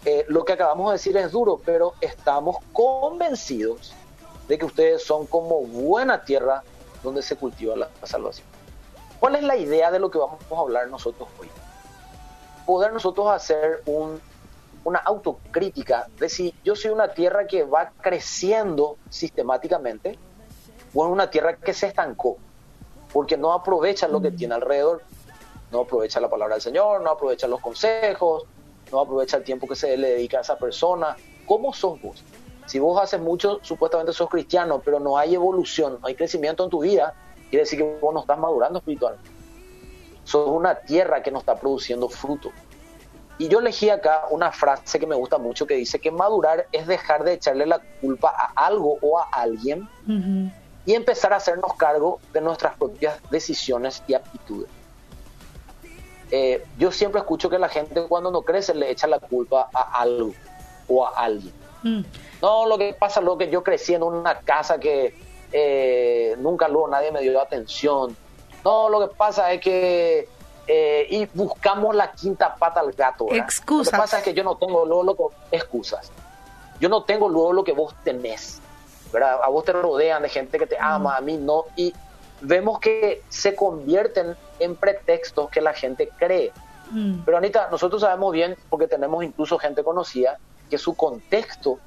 eh, 0.05 0.25
lo 0.29 0.45
que 0.45 0.53
acabamos 0.53 0.91
de 0.91 0.93
decir 0.95 1.17
es 1.17 1.33
duro, 1.33 1.61
pero 1.65 1.95
estamos 2.01 2.59
convencidos 2.73 3.95
de 4.49 4.59
que 4.59 4.67
ustedes 4.67 5.03
son 5.03 5.27
como 5.27 5.63
buena 5.63 6.25
tierra 6.25 6.63
donde 7.03 7.23
se 7.23 7.37
cultiva 7.37 7.77
la, 7.77 7.89
salvación. 8.03 8.47
¿Cuál 9.21 9.37
es 9.37 9.43
la 9.43 9.57
idea 9.57 9.91
de 9.91 9.99
lo 9.99 10.11
que 10.11 10.19
vamos 10.19 10.41
a 10.51 10.59
hablar 10.59 10.89
nosotros 10.89 11.29
hoy? 11.39 11.49
Poder 12.67 12.93
nosotros 12.93 13.31
hacer 13.31 13.83
un, 13.87 14.21
una 14.85 14.99
autocrítica 14.99 16.09
de 16.19 16.29
si 16.29 16.55
yo 16.65 16.77
soy 16.77 16.91
una 16.91 17.09
tierra 17.09 17.47
que 17.47 17.63
va 17.63 17.93
creciendo 18.01 18.99
sistemáticamente 19.09 20.19
o 20.95 21.05
es 21.05 21.11
una 21.11 21.31
tierra 21.31 21.57
que 21.57 21.73
se 21.73 21.87
estancó 21.87 22.37
porque 23.13 23.37
no 23.37 23.53
aprovecha 23.53 24.09
lo 24.09 24.21
que 24.21 24.31
mm. 24.31 24.37
tiene 24.37 24.55
alrededor 24.55 25.03
no 25.75 25.81
aprovecha 25.81 26.21
la 26.21 26.31
palabra 26.31 26.55
del 26.55 26.63
Señor, 26.63 27.03
no 27.03 27.11
aprovecha 27.11 27.49
los 27.49 27.61
consejos, 27.61 28.45
no 28.93 29.01
aprovecha 29.01 29.39
el 29.39 29.43
tiempo 29.43 29.67
que 29.67 29.75
se 29.75 29.97
le 29.97 30.11
dedica 30.11 30.39
a 30.39 30.41
esa 30.43 30.57
persona. 30.57 31.17
¿Cómo 31.47 31.75
sos 31.75 32.01
vos? 32.01 32.23
Si 32.67 32.79
vos 32.79 33.03
haces 33.03 33.21
mucho, 33.21 33.59
supuestamente 33.63 34.13
sos 34.13 34.31
cristiano, 34.31 34.81
pero 34.83 35.01
no 35.01 35.19
hay 35.19 35.35
evolución, 35.35 35.99
no 36.01 36.07
hay 36.07 36.15
crecimiento 36.15 36.63
en 36.63 36.71
tu 36.71 36.81
vida, 36.83 37.15
quiere 37.51 37.65
decir 37.65 37.81
que 37.81 37.99
vos 38.01 38.15
no 38.15 38.21
estás 38.21 38.39
madurando 38.39 38.79
espiritualmente. 38.79 39.29
Sos 40.23 40.49
una 40.49 40.77
tierra 40.77 41.23
que 41.23 41.33
no 41.33 41.41
está 41.41 41.57
produciendo 41.57 42.09
fruto. 42.09 42.51
Y 43.37 43.49
yo 43.49 43.59
elegí 43.59 43.91
acá 43.91 44.27
una 44.31 44.53
frase 44.53 45.01
que 45.01 45.09
me 45.09 45.17
gusta 45.17 45.39
mucho 45.39 45.67
que 45.67 45.75
dice 45.75 45.99
que 45.99 46.13
madurar 46.13 46.69
es 46.71 46.87
dejar 46.87 47.25
de 47.25 47.33
echarle 47.33 47.67
la 47.67 47.81
culpa 48.01 48.33
a 48.33 48.67
algo 48.67 48.97
o 49.03 49.19
a 49.19 49.25
alguien 49.25 49.89
y 50.87 50.95
empezar 50.95 51.33
a 51.33 51.37
hacernos 51.37 51.75
cargo 51.75 52.21
de 52.33 52.41
nuestras 52.41 52.77
propias 52.77 53.19
decisiones 53.31 54.05
y 54.07 54.15
actitudes. 54.15 54.71
Eh, 56.37 56.65
yo 56.77 56.91
siempre 56.91 57.21
escucho 57.21 57.49
que 57.49 57.61
la 57.61 57.69
gente 57.69 58.09
cuando 58.09 58.29
no 58.33 58.43
crece 58.43 58.75
le 58.75 58.91
echa 58.91 59.07
la 59.07 59.21
culpa 59.21 59.69
a 59.73 60.01
algo 60.01 60.33
o 60.89 61.07
a 61.07 61.11
alguien. 61.11 61.55
Mm. 61.85 62.01
No, 62.43 62.67
lo 62.67 62.77
que 62.77 62.93
pasa 62.93 63.21
es 63.21 63.27
lo 63.27 63.39
que 63.39 63.49
yo 63.49 63.63
crecí 63.63 63.95
en 63.95 64.03
una 64.03 64.41
casa 64.41 64.81
que 64.81 65.15
eh, 65.53 66.35
nunca 66.39 66.67
luego 66.67 66.89
nadie 66.89 67.13
me 67.13 67.21
dio 67.21 67.41
atención. 67.41 68.17
No, 68.65 68.89
lo 68.89 69.09
que 69.09 69.15
pasa 69.15 69.53
es 69.53 69.61
que 69.61 70.29
eh, 70.67 71.07
y 71.09 71.25
buscamos 71.35 71.95
la 71.95 72.11
quinta 72.11 72.57
pata 72.57 72.81
al 72.81 72.91
gato. 72.91 73.29
Excusas. 73.31 73.93
Lo 73.93 73.99
que 73.99 74.03
pasa 74.03 74.19
es 74.19 74.25
que 74.25 74.35
yo 74.35 74.43
no 74.43 74.57
tengo 74.57 74.85
luego 74.85 75.05
lo 75.05 75.15
que 75.15 75.57
excusas. 75.57 76.11
Yo 76.81 76.89
no 76.89 77.05
tengo 77.05 77.29
luego 77.29 77.53
lo 77.53 77.63
que 77.63 77.75
vos 77.75 77.95
tenés. 78.03 78.61
¿verdad? 79.13 79.39
A 79.41 79.49
vos 79.51 79.65
te 79.65 79.73
rodean 79.73 80.23
de 80.25 80.31
gente 80.31 80.59
que 80.59 80.67
te 80.67 80.77
ama, 80.81 81.13
mm. 81.13 81.17
a 81.17 81.21
mí 81.21 81.37
no. 81.37 81.67
Y 81.77 81.95
vemos 82.41 82.81
que 82.81 83.23
se 83.29 83.55
convierten 83.55 84.37
en 84.59 84.77
pretextos 84.77 85.51
que 85.51 85.61
la 85.61 85.73
gente 85.73 86.09
cree. 86.19 86.53
Mm. 86.91 87.21
Pero 87.25 87.39
Anita, 87.39 87.69
nosotros 87.71 88.03
sabemos 88.03 88.33
bien, 88.33 88.57
porque 88.69 88.87
tenemos 88.87 89.25
incluso 89.25 89.59
gente 89.59 89.83
conocida, 89.83 90.39
que 90.71 90.79
su 90.79 90.95
contexto 90.95 91.79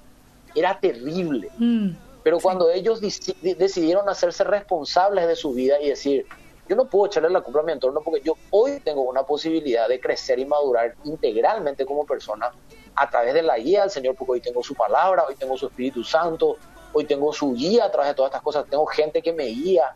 era 0.55 0.79
terrible. 0.79 1.49
Mm. 1.57 1.91
Pero 2.23 2.39
cuando 2.39 2.69
ellos 2.69 2.99
decidieron 2.99 4.09
hacerse 4.09 4.43
responsables 4.43 5.27
de 5.27 5.35
su 5.35 5.53
vida 5.53 5.79
y 5.79 5.89
decir, 5.89 6.25
yo 6.67 6.75
no 6.75 6.85
puedo 6.85 7.05
echarle 7.05 7.29
la 7.29 7.41
culpa 7.41 7.61
a 7.61 7.63
mi 7.63 7.71
entorno 7.71 8.01
porque 8.01 8.21
yo 8.21 8.33
hoy 8.49 8.81
tengo 8.81 9.03
una 9.03 9.23
posibilidad 9.23 9.87
de 9.87 9.99
crecer 9.99 10.37
y 10.39 10.45
madurar 10.45 10.95
integralmente 11.05 11.85
como 11.85 12.05
persona 12.05 12.51
a 12.95 13.09
través 13.09 13.33
de 13.33 13.43
la 13.43 13.57
guía 13.57 13.81
del 13.81 13.91
Señor, 13.91 14.15
porque 14.15 14.33
hoy 14.33 14.41
tengo 14.41 14.61
su 14.61 14.75
palabra, 14.75 15.23
hoy 15.25 15.35
tengo 15.35 15.55
su 15.57 15.67
Espíritu 15.67 16.03
Santo, 16.03 16.57
hoy 16.91 17.05
tengo 17.05 17.31
su 17.31 17.53
guía 17.53 17.85
a 17.85 17.91
través 17.91 18.09
de 18.09 18.15
todas 18.15 18.31
estas 18.31 18.41
cosas, 18.41 18.65
tengo 18.69 18.85
gente 18.87 19.21
que 19.21 19.31
me 19.31 19.45
guía. 19.45 19.95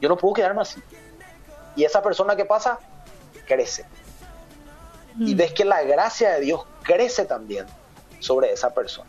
Yo 0.00 0.08
no 0.08 0.16
puedo 0.16 0.34
quedarme 0.34 0.62
así. 0.62 0.82
Y 1.76 1.84
esa 1.84 2.02
persona 2.02 2.36
que 2.36 2.44
pasa, 2.44 2.78
crece. 3.46 3.84
Y 5.18 5.34
mm. 5.34 5.38
ves 5.38 5.52
que 5.52 5.64
la 5.64 5.82
gracia 5.82 6.32
de 6.32 6.40
Dios 6.40 6.64
crece 6.82 7.24
también 7.24 7.66
sobre 8.20 8.52
esa 8.52 8.72
persona. 8.72 9.08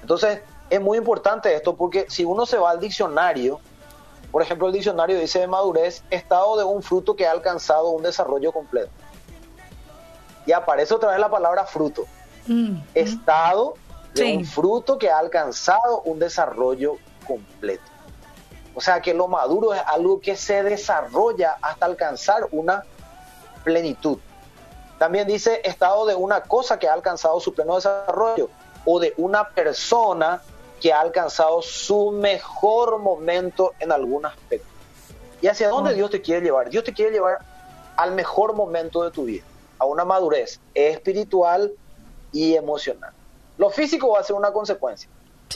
Entonces, 0.00 0.40
es 0.70 0.80
muy 0.80 0.98
importante 0.98 1.54
esto 1.54 1.76
porque 1.76 2.06
si 2.08 2.24
uno 2.24 2.46
se 2.46 2.58
va 2.58 2.70
al 2.70 2.80
diccionario, 2.80 3.60
por 4.30 4.42
ejemplo, 4.42 4.66
el 4.66 4.72
diccionario 4.72 5.18
dice 5.18 5.40
de 5.40 5.46
madurez, 5.46 6.02
estado 6.10 6.56
de 6.56 6.64
un 6.64 6.82
fruto 6.82 7.14
que 7.14 7.26
ha 7.26 7.30
alcanzado 7.30 7.90
un 7.90 8.02
desarrollo 8.02 8.52
completo. 8.52 8.90
Y 10.46 10.52
aparece 10.52 10.94
otra 10.94 11.10
vez 11.10 11.20
la 11.20 11.30
palabra 11.30 11.66
fruto. 11.66 12.06
Mm. 12.46 12.78
Estado 12.94 13.74
de 14.14 14.36
un 14.36 14.44
fruto 14.44 14.98
que 14.98 15.10
ha 15.10 15.18
alcanzado 15.18 16.00
un 16.02 16.18
desarrollo 16.18 16.96
completo. 17.26 17.91
O 18.74 18.80
sea 18.80 19.00
que 19.00 19.14
lo 19.14 19.28
maduro 19.28 19.74
es 19.74 19.82
algo 19.86 20.20
que 20.20 20.36
se 20.36 20.62
desarrolla 20.62 21.58
hasta 21.60 21.86
alcanzar 21.86 22.48
una 22.52 22.84
plenitud. 23.64 24.18
También 24.98 25.26
dice 25.26 25.60
estado 25.64 26.06
de 26.06 26.14
una 26.14 26.42
cosa 26.42 26.78
que 26.78 26.88
ha 26.88 26.92
alcanzado 26.92 27.40
su 27.40 27.54
pleno 27.54 27.76
desarrollo 27.76 28.48
o 28.84 29.00
de 29.00 29.14
una 29.16 29.48
persona 29.48 30.42
que 30.80 30.92
ha 30.92 31.00
alcanzado 31.00 31.62
su 31.62 32.10
mejor 32.10 32.98
momento 32.98 33.72
en 33.78 33.92
algún 33.92 34.26
aspecto. 34.26 34.66
¿Y 35.40 35.48
hacia 35.48 35.68
dónde 35.68 35.94
Dios 35.94 36.10
te 36.10 36.22
quiere 36.22 36.40
llevar? 36.40 36.70
Dios 36.70 36.84
te 36.84 36.92
quiere 36.92 37.12
llevar 37.12 37.38
al 37.96 38.12
mejor 38.12 38.54
momento 38.54 39.02
de 39.02 39.10
tu 39.10 39.24
vida, 39.24 39.44
a 39.78 39.84
una 39.84 40.04
madurez 40.04 40.60
espiritual 40.74 41.72
y 42.32 42.54
emocional. 42.54 43.12
Lo 43.58 43.70
físico 43.70 44.10
va 44.10 44.20
a 44.20 44.24
ser 44.24 44.34
una 44.36 44.52
consecuencia 44.52 45.08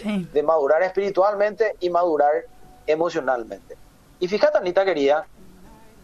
de 0.05 0.43
madurar 0.43 0.83
espiritualmente 0.83 1.77
y 1.81 1.89
madurar 1.89 2.45
emocionalmente. 2.87 3.77
Y 4.19 4.29
fíjate, 4.29 4.59
Anita 4.59 4.85
querida, 4.85 5.27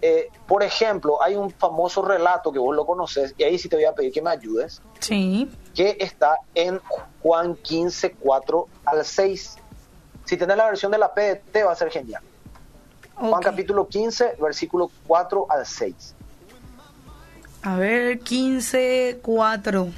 eh, 0.00 0.28
por 0.46 0.62
ejemplo, 0.62 1.22
hay 1.22 1.36
un 1.36 1.50
famoso 1.50 2.02
relato 2.02 2.52
que 2.52 2.58
vos 2.58 2.74
lo 2.74 2.84
conoces, 2.84 3.34
y 3.38 3.44
ahí 3.44 3.58
sí 3.58 3.68
te 3.68 3.76
voy 3.76 3.84
a 3.84 3.94
pedir 3.94 4.12
que 4.12 4.20
me 4.20 4.30
ayudes. 4.30 4.82
Sí. 4.98 5.50
Que 5.74 5.96
está 6.00 6.38
en 6.54 6.80
Juan 7.22 7.54
15, 7.54 8.12
4 8.18 8.66
al 8.84 9.04
6. 9.04 9.56
Si 10.24 10.36
tenés 10.36 10.56
la 10.56 10.66
versión 10.66 10.90
de 10.92 10.98
la 10.98 11.12
PDT 11.14 11.64
va 11.64 11.72
a 11.72 11.76
ser 11.76 11.90
genial. 11.90 12.22
Juan 13.14 13.40
capítulo 13.40 13.86
15, 13.86 14.36
versículo 14.40 14.90
4 15.06 15.46
al 15.48 15.64
6. 15.64 16.14
A 17.62 17.76
ver, 17.76 18.18
15, 18.18 19.20
4. 19.22 19.88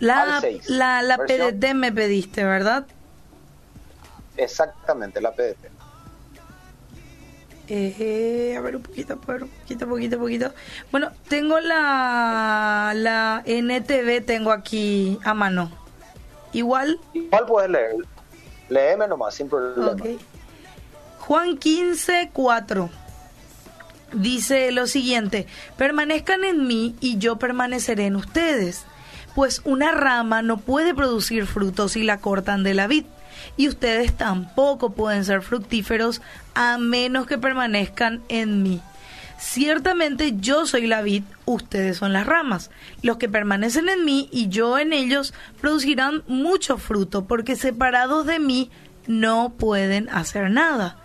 La, 0.00 0.42
la, 0.66 1.02
la 1.02 1.18
PDT 1.18 1.74
me 1.74 1.92
pediste, 1.92 2.44
¿verdad? 2.44 2.86
Exactamente, 4.36 5.20
la 5.20 5.32
PDT. 5.32 5.70
Eh, 7.66 8.54
a 8.58 8.60
ver, 8.60 8.76
un 8.76 8.82
poquito, 8.82 9.14
un 9.14 9.20
poquito, 9.20 9.88
poquito, 9.88 10.18
poquito. 10.18 10.52
Bueno, 10.90 11.10
tengo 11.28 11.60
la, 11.60 12.92
la 12.94 13.42
NTV, 13.46 14.24
tengo 14.24 14.52
aquí 14.52 15.18
a 15.24 15.32
mano. 15.32 15.70
Igual. 16.52 17.00
¿Cuál 17.30 17.46
puedes 17.46 17.70
leer? 17.70 17.94
Léeme 18.68 19.08
nomás, 19.08 19.34
sin 19.34 19.48
problema. 19.48 19.96
Juan 21.20 21.56
15, 21.56 22.30
4. 22.32 22.90
Dice 24.12 24.70
lo 24.70 24.86
siguiente, 24.86 25.46
permanezcan 25.76 26.44
en 26.44 26.66
mí 26.66 26.94
y 27.00 27.18
yo 27.18 27.36
permaneceré 27.36 28.06
en 28.06 28.14
ustedes, 28.14 28.84
pues 29.34 29.60
una 29.64 29.90
rama 29.90 30.42
no 30.42 30.58
puede 30.58 30.94
producir 30.94 31.46
frutos 31.46 31.92
si 31.92 32.04
la 32.04 32.18
cortan 32.18 32.62
de 32.62 32.74
la 32.74 32.86
vid 32.86 33.06
y 33.56 33.68
ustedes 33.68 34.16
tampoco 34.16 34.90
pueden 34.90 35.24
ser 35.24 35.42
fructíferos 35.42 36.22
a 36.54 36.78
menos 36.78 37.26
que 37.26 37.38
permanezcan 37.38 38.22
en 38.28 38.62
mí. 38.62 38.80
Ciertamente 39.38 40.34
yo 40.38 40.66
soy 40.66 40.86
la 40.86 41.02
vid, 41.02 41.24
ustedes 41.44 41.98
son 41.98 42.12
las 42.12 42.26
ramas. 42.26 42.70
Los 43.02 43.18
que 43.18 43.28
permanecen 43.28 43.88
en 43.88 44.04
mí 44.04 44.28
y 44.32 44.48
yo 44.48 44.78
en 44.78 44.92
ellos 44.92 45.34
producirán 45.60 46.22
mucho 46.26 46.78
fruto, 46.78 47.26
porque 47.26 47.56
separados 47.56 48.26
de 48.26 48.38
mí 48.38 48.70
no 49.06 49.52
pueden 49.58 50.08
hacer 50.08 50.50
nada. 50.50 50.96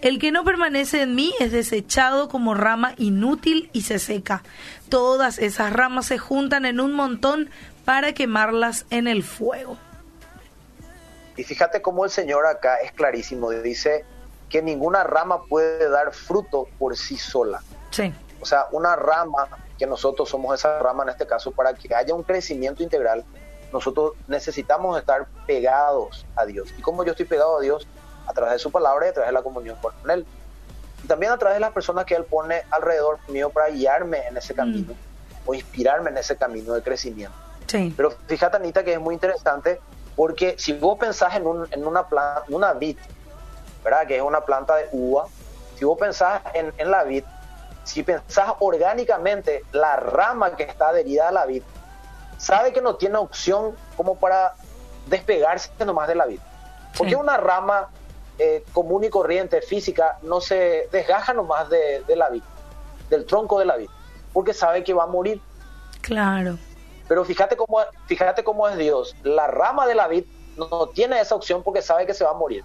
El 0.00 0.18
que 0.18 0.32
no 0.32 0.42
permanece 0.42 1.02
en 1.02 1.14
mí 1.14 1.32
es 1.38 1.52
desechado 1.52 2.28
como 2.28 2.54
rama 2.54 2.94
inútil 2.98 3.70
y 3.72 3.82
se 3.82 3.98
seca. 3.98 4.42
Todas 4.88 5.38
esas 5.38 5.72
ramas 5.72 6.06
se 6.06 6.18
juntan 6.18 6.64
en 6.64 6.80
un 6.80 6.92
montón 6.92 7.50
para 7.84 8.12
quemarlas 8.12 8.84
en 8.90 9.06
el 9.06 9.22
fuego. 9.22 9.78
Y 11.36 11.44
fíjate 11.44 11.80
cómo 11.80 12.04
el 12.04 12.10
Señor 12.10 12.46
acá 12.46 12.76
es 12.76 12.92
clarísimo, 12.92 13.50
dice 13.50 14.04
que 14.48 14.60
ninguna 14.60 15.02
rama 15.02 15.44
puede 15.44 15.88
dar 15.88 16.12
fruto 16.12 16.68
por 16.78 16.96
sí 16.96 17.16
sola. 17.16 17.62
Sí. 17.90 18.12
O 18.40 18.44
sea, 18.44 18.66
una 18.72 18.96
rama, 18.96 19.48
que 19.78 19.86
nosotros 19.86 20.28
somos 20.28 20.54
esa 20.54 20.78
rama 20.78 21.04
en 21.04 21.08
este 21.08 21.26
caso, 21.26 21.52
para 21.52 21.72
que 21.72 21.94
haya 21.94 22.14
un 22.14 22.22
crecimiento 22.22 22.82
integral, 22.82 23.24
nosotros 23.72 24.12
necesitamos 24.28 24.98
estar 24.98 25.26
pegados 25.46 26.26
a 26.36 26.44
Dios. 26.44 26.68
Y 26.78 26.82
como 26.82 27.04
yo 27.04 27.12
estoy 27.12 27.24
pegado 27.24 27.58
a 27.58 27.60
Dios, 27.62 27.86
a 28.26 28.32
través 28.32 28.54
de 28.54 28.58
su 28.58 28.70
palabra 28.70 29.06
y 29.06 29.08
a 29.08 29.12
través 29.12 29.28
de 29.28 29.32
la 29.32 29.42
comunión 29.42 29.76
con 29.80 29.92
Él. 30.10 30.26
Y 31.02 31.06
también 31.06 31.32
a 31.32 31.38
través 31.38 31.56
de 31.56 31.60
las 31.60 31.72
personas 31.72 32.04
que 32.04 32.14
Él 32.14 32.24
pone 32.24 32.62
alrededor 32.70 33.18
mío 33.28 33.50
para 33.50 33.68
guiarme 33.70 34.26
en 34.26 34.36
ese 34.36 34.54
camino 34.54 34.92
mm. 34.92 35.48
o 35.48 35.54
inspirarme 35.54 36.10
en 36.10 36.18
ese 36.18 36.36
camino 36.36 36.74
de 36.74 36.82
crecimiento. 36.82 37.34
Sí. 37.66 37.92
Pero 37.96 38.10
fíjate, 38.26 38.58
Anita, 38.58 38.84
que 38.84 38.92
es 38.92 39.00
muy 39.00 39.14
interesante 39.14 39.80
porque 40.16 40.56
si 40.58 40.72
vos 40.72 40.98
pensás 40.98 41.34
en, 41.34 41.46
un, 41.46 41.66
en 41.70 41.86
una, 41.86 42.06
planta, 42.06 42.44
una 42.48 42.72
vid, 42.74 42.98
¿verdad? 43.84 44.06
que 44.06 44.16
es 44.16 44.22
una 44.22 44.42
planta 44.42 44.76
de 44.76 44.88
uva, 44.92 45.26
si 45.76 45.84
vos 45.84 45.98
pensás 45.98 46.42
en, 46.54 46.72
en 46.76 46.90
la 46.90 47.04
vid, 47.04 47.24
si 47.84 48.02
pensás 48.02 48.52
orgánicamente, 48.60 49.64
la 49.72 49.96
rama 49.96 50.54
que 50.56 50.64
está 50.64 50.88
adherida 50.88 51.28
a 51.28 51.32
la 51.32 51.46
vid, 51.46 51.62
sabe 52.38 52.72
que 52.72 52.80
no 52.80 52.96
tiene 52.96 53.16
opción 53.16 53.74
como 53.96 54.16
para 54.16 54.54
despegarse 55.06 55.70
nomás 55.84 56.08
de 56.08 56.14
la 56.14 56.26
vid. 56.26 56.40
Porque 56.96 57.16
una 57.16 57.38
rama 57.38 57.88
eh, 58.38 58.64
común 58.72 59.04
y 59.04 59.08
corriente 59.08 59.62
física 59.62 60.18
no 60.22 60.40
se 60.40 60.88
desgaja 60.92 61.32
nomás 61.32 61.70
de, 61.70 62.02
de 62.06 62.16
la 62.16 62.28
vid, 62.28 62.42
del 63.08 63.24
tronco 63.24 63.58
de 63.58 63.64
la 63.64 63.76
vid, 63.76 63.88
porque 64.32 64.52
sabe 64.52 64.84
que 64.84 64.92
va 64.92 65.04
a 65.04 65.06
morir. 65.06 65.40
Claro. 66.02 66.58
Pero 67.08 67.24
fíjate 67.24 67.56
cómo, 67.56 67.78
fíjate 68.06 68.44
cómo 68.44 68.68
es 68.68 68.76
Dios. 68.76 69.14
La 69.22 69.46
rama 69.46 69.86
de 69.86 69.94
la 69.94 70.08
vid 70.08 70.24
no 70.56 70.88
tiene 70.88 71.20
esa 71.20 71.34
opción 71.34 71.62
porque 71.62 71.82
sabe 71.82 72.06
que 72.06 72.14
se 72.14 72.24
va 72.24 72.30
a 72.30 72.34
morir. 72.34 72.64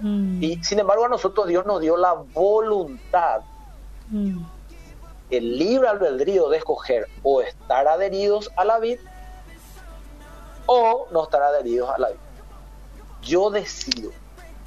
Mm. 0.00 0.42
Y 0.42 0.62
sin 0.62 0.78
embargo 0.78 1.04
a 1.04 1.08
nosotros 1.08 1.46
Dios 1.46 1.66
nos 1.66 1.80
dio 1.80 1.96
la 1.96 2.12
voluntad, 2.12 3.40
mm. 4.08 4.40
el 5.30 5.58
libre 5.58 5.88
albedrío 5.88 6.48
de 6.48 6.58
escoger 6.58 7.06
o 7.22 7.40
estar 7.40 7.88
adheridos 7.88 8.50
a 8.56 8.64
la 8.64 8.78
vid 8.78 8.98
o 10.66 11.08
no 11.10 11.24
estar 11.24 11.42
adheridos 11.42 11.90
a 11.90 11.98
la 11.98 12.08
vid. 12.10 12.18
Yo 13.22 13.50
decido. 13.50 14.12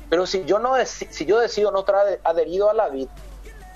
Pero 0.10 0.26
si 0.26 0.44
yo, 0.44 0.60
no 0.60 0.74
si 0.84 1.26
yo 1.26 1.40
decido 1.40 1.72
no 1.72 1.80
estar 1.80 2.20
adherido 2.24 2.70
a 2.70 2.74
la 2.74 2.90
vid, 2.90 3.08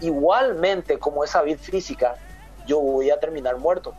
igualmente 0.02 1.00
como 1.00 1.24
esa 1.24 1.42
vid 1.42 1.58
física, 1.60 2.16
yo 2.68 2.80
voy 2.80 3.10
a 3.10 3.20
terminar 3.20 3.58
muerto. 3.58 3.94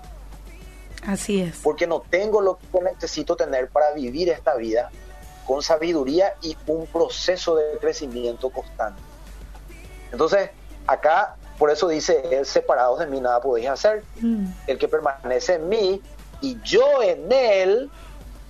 Así 1.06 1.40
es. 1.40 1.60
Porque 1.62 1.86
no 1.86 2.00
tengo 2.00 2.40
lo 2.40 2.58
que 2.58 2.80
necesito 2.80 3.36
tener 3.36 3.68
para 3.68 3.92
vivir 3.92 4.28
esta 4.28 4.56
vida 4.56 4.90
con 5.46 5.62
sabiduría 5.62 6.34
y 6.42 6.56
un 6.66 6.86
proceso 6.86 7.54
de 7.54 7.78
crecimiento 7.80 8.50
constante. 8.50 9.00
Entonces, 10.10 10.50
acá, 10.86 11.36
por 11.58 11.70
eso 11.70 11.88
dice, 11.88 12.44
separados 12.44 12.98
de 12.98 13.06
mí 13.06 13.20
nada 13.20 13.40
podéis 13.40 13.68
hacer. 13.68 14.02
Mm. 14.20 14.46
El 14.66 14.78
que 14.78 14.88
permanece 14.88 15.54
en 15.54 15.68
mí 15.68 16.02
y 16.40 16.60
yo 16.62 17.02
en 17.02 17.30
él 17.30 17.90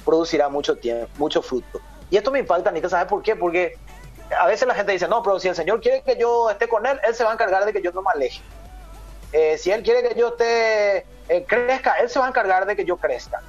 producirá 0.05 0.49
mucho 0.49 0.77
tiempo, 0.77 1.09
mucho 1.19 1.43
fruto. 1.43 1.81
Y 2.11 2.17
esto 2.17 2.31
me 2.31 2.39
impacta, 2.39 2.71
Anita, 2.71 2.89
¿sabes 2.89 3.09
por 3.09 3.23
qué? 3.23 3.37
Porque 3.37 3.77
a 4.39 4.47
veces 4.47 4.67
la 4.67 4.75
gente 4.75 4.93
dice, 4.93 5.09
no, 5.09 5.23
pero 5.23 5.39
si 5.39 5.49
el 5.49 5.55
Señor 5.55 5.81
quiere 5.81 6.03
que 6.03 6.17
yo 6.17 6.49
esté 6.51 6.69
con 6.69 6.87
él, 6.87 6.99
él 7.07 7.15
se 7.15 7.25
va 7.25 7.31
a 7.31 7.35
encargar 7.35 7.65
de 7.67 7.73
que 7.73 7.83
yo 7.83 7.93
no 7.93 8.01
me 8.03 8.11
aleje. 8.15 8.41
Eh, 9.33 9.59
si 9.59 9.71
él 9.71 9.83
quiere 9.83 10.09
que 10.09 10.19
yo 10.19 10.29
esté 10.29 11.05
eh, 11.29 11.45
crezca, 11.45 11.95
Él 11.95 12.09
se 12.09 12.19
va 12.19 12.27
a 12.27 12.29
encargar 12.29 12.67
de 12.67 12.77
que 12.77 12.85
yo 12.85 12.97
crezca. 12.97 13.43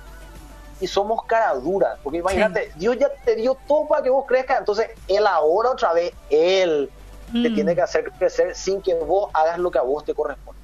Y 0.80 0.88
somos 0.88 1.24
cara 1.26 1.54
duras, 1.56 1.98
porque 2.04 2.20
imagínate, 2.20 2.72
Dios 2.76 2.98
ya 3.00 3.10
te 3.10 3.36
dio 3.36 3.58
todo 3.68 3.88
para 3.88 4.04
que 4.04 4.10
vos 4.10 4.26
crezcas, 4.28 4.60
entonces 4.60 4.90
Él 5.08 5.26
ahora 5.26 5.72
otra 5.72 5.94
vez, 5.94 6.14
Él 6.30 6.90
te 7.32 7.50
mm. 7.50 7.56
tiene 7.56 7.76
que 7.76 7.82
hacer 7.82 8.12
crecer 8.12 8.56
sin 8.56 8.82
que 8.82 8.94
vos 8.94 9.32
hagas 9.34 9.58
lo 9.58 9.72
que 9.72 9.80
a 9.80 9.82
vos 9.82 10.06
te 10.06 10.14
corresponde. 10.14 10.60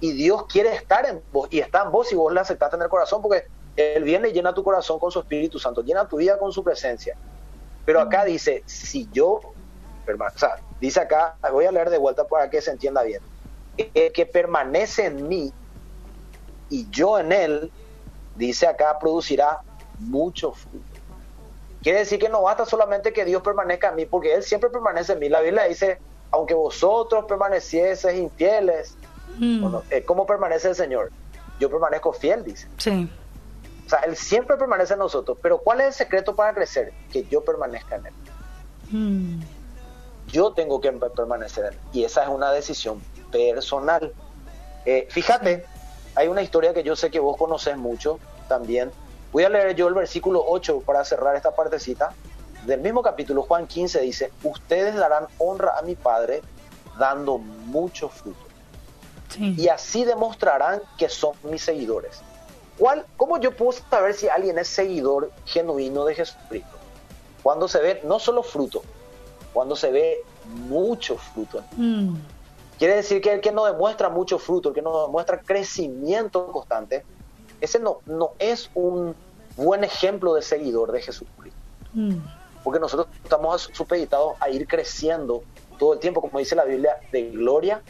Y 0.00 0.12
Dios 0.12 0.46
quiere 0.46 0.74
estar 0.74 1.06
en 1.06 1.20
vos, 1.30 1.48
y 1.50 1.60
está 1.60 1.82
en 1.82 1.90
vos 1.90 2.08
si 2.08 2.14
vos 2.14 2.32
le 2.32 2.40
aceptaste 2.40 2.76
en 2.76 2.82
el 2.82 2.88
corazón, 2.88 3.20
porque 3.20 3.46
Él 3.76 4.02
viene 4.02 4.28
y 4.28 4.32
llena 4.32 4.54
tu 4.54 4.64
corazón 4.64 4.98
con 4.98 5.10
su 5.10 5.20
Espíritu 5.20 5.58
Santo, 5.58 5.82
llena 5.82 6.08
tu 6.08 6.16
vida 6.16 6.38
con 6.38 6.52
su 6.52 6.64
presencia. 6.64 7.16
Pero 7.84 8.00
acá 8.00 8.22
mm. 8.22 8.26
dice, 8.26 8.62
si 8.66 9.08
yo, 9.12 9.26
o 9.32 10.38
sea, 10.38 10.58
Dice 10.80 11.00
acá, 11.00 11.36
voy 11.50 11.64
a 11.64 11.72
leer 11.72 11.90
de 11.90 11.98
vuelta 11.98 12.24
para 12.24 12.50
que 12.50 12.60
se 12.60 12.70
entienda 12.70 13.02
bien. 13.02 13.22
El 13.76 14.12
que 14.12 14.26
permanece 14.26 15.06
en 15.06 15.28
mí 15.28 15.52
y 16.70 16.88
yo 16.90 17.18
en 17.18 17.32
él, 17.32 17.70
dice 18.34 18.66
acá, 18.66 18.98
producirá 18.98 19.60
mucho 19.98 20.52
fruto. 20.52 20.84
Quiere 21.82 22.00
decir 22.00 22.18
que 22.18 22.28
no 22.28 22.42
basta 22.42 22.66
solamente 22.66 23.12
que 23.12 23.24
Dios 23.24 23.42
permanezca 23.42 23.90
en 23.90 23.96
mí, 23.96 24.06
porque 24.06 24.34
Él 24.34 24.42
siempre 24.42 24.70
permanece 24.70 25.12
en 25.12 25.20
mí. 25.20 25.28
La 25.28 25.40
Biblia 25.40 25.64
dice, 25.64 26.00
aunque 26.32 26.54
vosotros 26.54 27.26
permanecieseis 27.26 28.18
infieles, 28.18 28.96
mm. 29.38 29.64
¿cómo 30.04 30.26
permanece 30.26 30.70
el 30.70 30.74
Señor? 30.74 31.12
Yo 31.60 31.70
permanezco 31.70 32.12
fiel, 32.12 32.44
dice. 32.44 32.66
Sí. 32.78 33.08
O 33.86 33.88
sea, 33.88 34.00
Él 34.00 34.16
siempre 34.16 34.56
permanece 34.56 34.94
en 34.94 34.98
nosotros. 34.98 35.38
Pero 35.40 35.58
¿cuál 35.58 35.80
es 35.80 35.86
el 35.86 35.92
secreto 35.92 36.34
para 36.34 36.52
crecer? 36.52 36.92
Que 37.12 37.24
yo 37.24 37.44
permanezca 37.44 37.96
en 37.96 38.06
Él. 38.06 38.14
Mm. 38.90 39.40
Yo 40.26 40.52
tengo 40.52 40.80
que 40.80 40.90
permanecer 40.90 41.66
en 41.66 41.72
Él. 41.74 41.78
Y 41.92 42.04
esa 42.04 42.24
es 42.24 42.28
una 42.28 42.50
decisión 42.50 43.00
personal. 43.30 44.12
Eh, 44.84 45.06
fíjate, 45.08 45.64
hay 46.16 46.28
una 46.28 46.42
historia 46.42 46.74
que 46.74 46.82
yo 46.82 46.96
sé 46.96 47.10
que 47.10 47.20
vos 47.20 47.36
conoces 47.36 47.76
mucho 47.76 48.18
también. 48.48 48.90
Voy 49.32 49.44
a 49.44 49.50
leer 49.50 49.76
yo 49.76 49.86
el 49.86 49.94
versículo 49.94 50.42
8 50.46 50.80
para 50.80 51.04
cerrar 51.04 51.36
esta 51.36 51.54
partecita. 51.54 52.14
Del 52.64 52.80
mismo 52.80 53.02
capítulo, 53.02 53.42
Juan 53.42 53.66
15 53.66 54.00
dice, 54.00 54.32
ustedes 54.42 54.96
darán 54.96 55.26
honra 55.38 55.78
a 55.78 55.82
mi 55.82 55.94
Padre 55.94 56.42
dando 56.98 57.38
mucho 57.38 58.08
fruto. 58.08 58.40
Y 59.38 59.68
así 59.68 60.04
demostrarán 60.04 60.80
que 60.96 61.10
son 61.10 61.34
mis 61.42 61.62
seguidores. 61.62 62.22
¿Cuál, 62.78 63.04
¿Cómo 63.18 63.38
yo 63.38 63.54
puedo 63.54 63.72
saber 63.72 64.14
si 64.14 64.28
alguien 64.28 64.58
es 64.58 64.68
seguidor 64.68 65.30
genuino 65.44 66.06
de 66.06 66.14
Jesucristo? 66.14 66.78
Cuando 67.42 67.68
se 67.68 67.80
ve 67.80 68.00
no 68.04 68.18
solo 68.18 68.42
fruto, 68.42 68.82
cuando 69.52 69.76
se 69.76 69.90
ve 69.90 70.24
mucho 70.68 71.18
fruto. 71.18 71.62
Mm. 71.76 72.14
Quiere 72.78 72.96
decir 72.96 73.20
que 73.20 73.32
el 73.32 73.40
que 73.40 73.52
no 73.52 73.64
demuestra 73.64 74.08
mucho 74.08 74.38
fruto, 74.38 74.70
el 74.70 74.74
que 74.74 74.82
no 74.82 75.06
demuestra 75.06 75.40
crecimiento 75.40 76.46
constante, 76.52 77.04
ese 77.60 77.78
no, 77.78 78.00
no 78.06 78.32
es 78.38 78.70
un 78.74 79.14
buen 79.56 79.84
ejemplo 79.84 80.34
de 80.34 80.42
seguidor 80.42 80.92
de 80.92 81.00
Jesucristo. 81.00 81.58
Mm. 81.94 82.16
Porque 82.62 82.80
nosotros 82.80 83.08
estamos 83.22 83.70
supeditados 83.72 84.34
a 84.40 84.50
ir 84.50 84.66
creciendo 84.66 85.42
todo 85.78 85.94
el 85.94 86.00
tiempo, 86.00 86.20
como 86.20 86.38
dice 86.38 86.54
la 86.54 86.64
Biblia, 86.64 86.96
de 87.12 87.30
gloria 87.30 87.82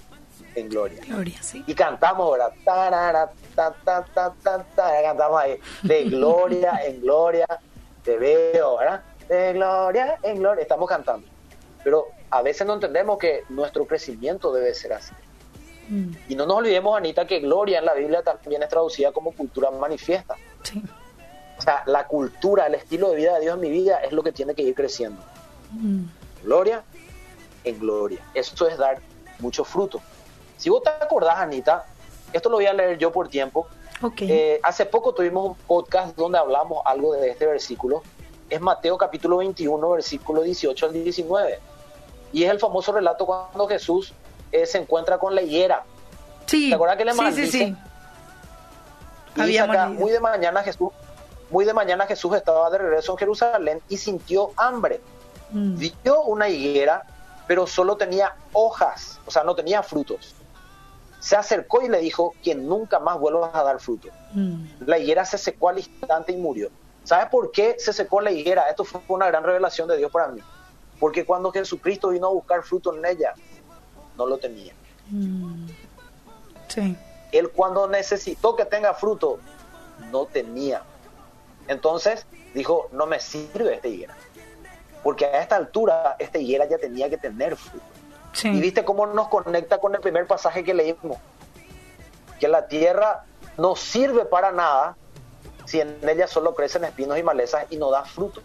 en 0.54 0.68
gloria. 0.68 1.02
Gloria, 1.06 1.42
sí. 1.42 1.64
Y 1.66 1.74
cantamos, 1.74 2.32
¿verdad? 2.32 2.52
ta, 2.64 2.90
ta, 3.54 4.04
ta, 4.14 4.34
ta, 4.74 5.02
cantamos 5.02 5.40
ahí, 5.40 5.58
de 5.82 6.04
gloria 6.04 6.80
en 6.84 7.00
gloria, 7.00 7.46
te 8.02 8.16
veo, 8.16 8.78
¿verdad? 8.78 9.02
De 9.28 9.52
gloria 9.54 10.18
en 10.22 10.38
gloria, 10.38 10.62
estamos 10.62 10.88
cantando. 10.88 11.26
Pero 11.82 12.06
a 12.30 12.42
veces 12.42 12.66
no 12.66 12.74
entendemos 12.74 13.18
que 13.18 13.44
nuestro 13.48 13.86
crecimiento 13.86 14.52
debe 14.52 14.74
ser 14.74 14.92
así. 14.92 15.12
Mm. 15.88 16.12
Y 16.28 16.34
no 16.34 16.46
nos 16.46 16.58
olvidemos, 16.58 16.96
Anita, 16.96 17.26
que 17.26 17.40
gloria 17.40 17.78
en 17.78 17.84
la 17.84 17.94
Biblia 17.94 18.22
también 18.22 18.62
es 18.62 18.68
traducida 18.68 19.12
como 19.12 19.32
cultura 19.32 19.70
manifiesta. 19.70 20.36
Sí. 20.62 20.82
O 21.58 21.62
sea, 21.62 21.82
la 21.86 22.06
cultura, 22.06 22.66
el 22.66 22.74
estilo 22.74 23.10
de 23.10 23.16
vida 23.16 23.34
de 23.34 23.40
Dios 23.40 23.54
en 23.54 23.60
mi 23.60 23.70
vida 23.70 23.98
es 23.98 24.12
lo 24.12 24.22
que 24.22 24.32
tiene 24.32 24.54
que 24.54 24.62
ir 24.62 24.74
creciendo. 24.74 25.22
Mm. 25.70 26.04
Gloria 26.42 26.84
en 27.64 27.78
gloria. 27.78 28.20
Eso 28.34 28.68
es 28.68 28.76
dar 28.78 29.00
mucho 29.38 29.64
fruto. 29.64 30.00
Si 30.56 30.70
vos 30.70 30.82
te 30.82 30.90
acordás, 30.90 31.38
Anita, 31.38 31.86
esto 32.32 32.48
lo 32.48 32.56
voy 32.56 32.66
a 32.66 32.72
leer 32.72 32.98
yo 32.98 33.12
por 33.12 33.28
tiempo. 33.28 33.68
Eh, 34.20 34.60
hace 34.62 34.84
poco 34.86 35.14
tuvimos 35.14 35.50
un 35.50 35.54
podcast 35.54 36.16
donde 36.16 36.38
hablamos 36.38 36.82
algo 36.84 37.14
de 37.14 37.30
este 37.30 37.46
versículo. 37.46 38.02
Es 38.48 38.60
Mateo 38.60 38.96
capítulo 38.98 39.38
21, 39.38 39.90
versículo 39.90 40.42
18 40.42 40.86
al 40.86 40.92
19. 40.92 41.58
Y 42.32 42.44
es 42.44 42.50
el 42.50 42.58
famoso 42.58 42.92
relato 42.92 43.26
cuando 43.26 43.66
Jesús 43.66 44.12
eh, 44.52 44.66
se 44.66 44.78
encuentra 44.78 45.18
con 45.18 45.34
la 45.34 45.42
higuera. 45.42 45.84
Sí. 46.46 46.68
¿Te 46.68 46.74
acuerdas 46.74 46.96
que 46.96 47.04
le 47.04 47.14
maldice? 47.14 47.46
Sí, 47.46 47.50
sí, 47.50 47.76
sí. 49.36 49.50
Y 49.50 49.58
acá, 49.58 49.88
muy 49.88 50.10
de 50.10 50.20
mañana 50.20 50.62
Jesús, 50.62 50.90
muy 51.50 51.64
de 51.64 51.74
mañana 51.74 52.06
Jesús 52.06 52.34
estaba 52.34 52.70
de 52.70 52.78
regreso 52.78 53.12
en 53.12 53.18
Jerusalén 53.18 53.82
y 53.88 53.96
sintió 53.96 54.52
hambre. 54.56 55.00
Mm. 55.50 55.76
Vio 55.78 56.22
una 56.22 56.48
higuera, 56.48 57.04
pero 57.46 57.66
solo 57.66 57.96
tenía 57.96 58.34
hojas, 58.52 59.20
o 59.26 59.30
sea, 59.30 59.44
no 59.44 59.54
tenía 59.54 59.82
frutos. 59.82 60.34
Se 61.20 61.36
acercó 61.36 61.82
y 61.82 61.88
le 61.88 61.98
dijo 61.98 62.34
que 62.42 62.54
nunca 62.54 62.98
más 62.98 63.18
vuelvas 63.18 63.54
a 63.54 63.62
dar 63.62 63.80
fruto. 63.80 64.08
Mm. 64.32 64.64
La 64.86 64.98
higuera 64.98 65.24
se 65.24 65.38
secó 65.38 65.68
al 65.68 65.78
instante 65.78 66.32
y 66.32 66.36
murió. 66.36 66.70
¿Sabes 67.04 67.26
por 67.26 67.52
qué 67.52 67.76
se 67.78 67.92
secó 67.92 68.20
la 68.20 68.32
higuera? 68.32 68.68
Esto 68.68 68.84
fue 68.84 69.00
una 69.08 69.26
gran 69.26 69.44
revelación 69.44 69.88
de 69.88 69.96
Dios 69.96 70.10
para 70.10 70.28
mí. 70.28 70.40
Porque 70.98 71.24
cuando 71.24 71.52
Jesucristo 71.52 72.08
vino 72.08 72.28
a 72.28 72.30
buscar 72.30 72.62
fruto 72.62 72.96
en 72.96 73.04
ella, 73.04 73.34
no 74.16 74.26
lo 74.26 74.38
tenía. 74.38 74.72
Mm. 75.10 75.66
Sí. 76.68 76.96
Él 77.32 77.50
cuando 77.50 77.86
necesitó 77.88 78.56
que 78.56 78.64
tenga 78.64 78.94
fruto, 78.94 79.38
no 80.10 80.26
tenía. 80.26 80.82
Entonces 81.68 82.26
dijo, 82.54 82.88
no 82.92 83.06
me 83.06 83.20
sirve 83.20 83.74
esta 83.74 83.88
higuera. 83.88 84.16
Porque 85.02 85.26
a 85.26 85.42
esta 85.42 85.56
altura, 85.56 86.16
esta 86.18 86.38
higuera 86.38 86.68
ya 86.68 86.78
tenía 86.78 87.08
que 87.10 87.18
tener 87.18 87.56
fruto. 87.56 87.84
Y 88.44 88.60
viste 88.60 88.84
cómo 88.84 89.06
nos 89.06 89.28
conecta 89.28 89.78
con 89.78 89.94
el 89.94 90.00
primer 90.00 90.26
pasaje 90.26 90.62
que 90.62 90.74
leímos. 90.74 91.18
Que 92.38 92.48
la 92.48 92.68
tierra 92.68 93.24
no 93.56 93.76
sirve 93.76 94.26
para 94.26 94.52
nada 94.52 94.96
si 95.64 95.80
en 95.80 95.96
ella 96.06 96.26
solo 96.26 96.54
crecen 96.54 96.84
espinos 96.84 97.18
y 97.18 97.22
malezas 97.22 97.66
y 97.70 97.76
no 97.76 97.90
da 97.90 98.04
fruto. 98.04 98.42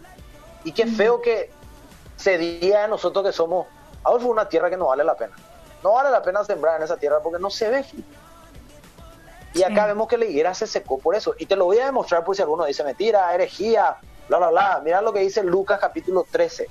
Y 0.64 0.72
qué 0.72 0.86
mm. 0.86 0.94
feo 0.94 1.20
que 1.20 1.50
se 2.22 2.38
diga 2.38 2.84
a 2.84 2.86
nosotros 2.86 3.24
que 3.24 3.32
somos, 3.32 3.66
ahora 4.04 4.22
fue 4.22 4.30
una 4.30 4.48
tierra 4.48 4.70
que 4.70 4.76
no 4.76 4.86
vale 4.86 5.02
la 5.02 5.16
pena. 5.16 5.34
No 5.82 5.94
vale 5.94 6.08
la 6.10 6.22
pena 6.22 6.44
sembrar 6.44 6.76
en 6.76 6.84
esa 6.84 6.96
tierra 6.96 7.20
porque 7.20 7.40
no 7.40 7.50
se 7.50 7.68
ve. 7.68 7.84
Y 9.54 9.64
acá 9.64 9.86
vemos 9.86 10.06
que 10.06 10.16
la 10.16 10.24
higuera 10.24 10.54
se 10.54 10.68
secó 10.68 10.98
por 10.98 11.16
eso. 11.16 11.34
Y 11.38 11.46
te 11.46 11.56
lo 11.56 11.64
voy 11.64 11.78
a 11.80 11.86
demostrar 11.86 12.24
por 12.24 12.36
si 12.36 12.42
alguno 12.42 12.64
dice 12.64 12.84
mentira, 12.84 13.34
herejía, 13.34 13.96
bla, 14.28 14.38
bla, 14.38 14.50
bla. 14.50 14.80
Mira 14.84 15.02
lo 15.02 15.12
que 15.12 15.18
dice 15.18 15.42
Lucas 15.42 15.80
capítulo 15.80 16.24
13. 16.30 16.68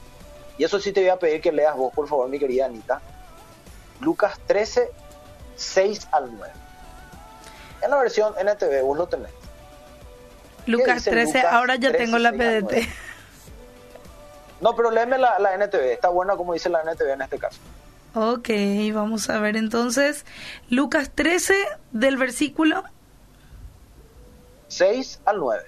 Y 0.58 0.64
eso 0.64 0.80
sí 0.80 0.94
te 0.94 1.02
voy 1.02 1.10
a 1.10 1.20
pedir 1.20 1.42
que 1.42 1.52
leas 1.52 1.76
vos, 1.76 1.94
por 1.94 2.08
favor, 2.08 2.30
mi 2.30 2.40
querida 2.40 2.66
Anita. 2.66 3.02
Lucas 4.00 4.40
13, 4.48 4.90
6 5.58 6.08
al 6.12 6.34
9. 6.34 6.54
En 7.82 7.92
la 7.92 7.98
versión 7.98 8.34
NTV, 8.40 8.84
vos 8.84 8.98
lo 8.98 9.08
tenés. 9.08 9.32
Lucas 10.66 11.04
13, 11.04 11.42
ahora 11.42 11.76
ya 11.76 11.92
tengo 11.92 12.18
la 12.18 12.32
PDT. 12.32 12.88
No, 14.62 14.76
pero 14.76 14.92
léeme 14.92 15.18
la, 15.18 15.40
la 15.40 15.56
NTV. 15.56 15.92
Está 15.94 16.10
buena 16.10 16.36
como 16.36 16.54
dice 16.54 16.70
la 16.70 16.82
NTV 16.82 17.14
en 17.14 17.22
este 17.22 17.40
caso. 17.40 17.60
Ok, 18.14 18.50
vamos 18.94 19.30
a 19.30 19.40
ver 19.40 19.58
entonces. 19.58 20.26
Lucas 20.70 21.12
13 21.16 21.56
del 21.92 22.18
versículo 22.18 22.84
6 24.68 25.22
al 25.26 25.40
9. 25.40 25.64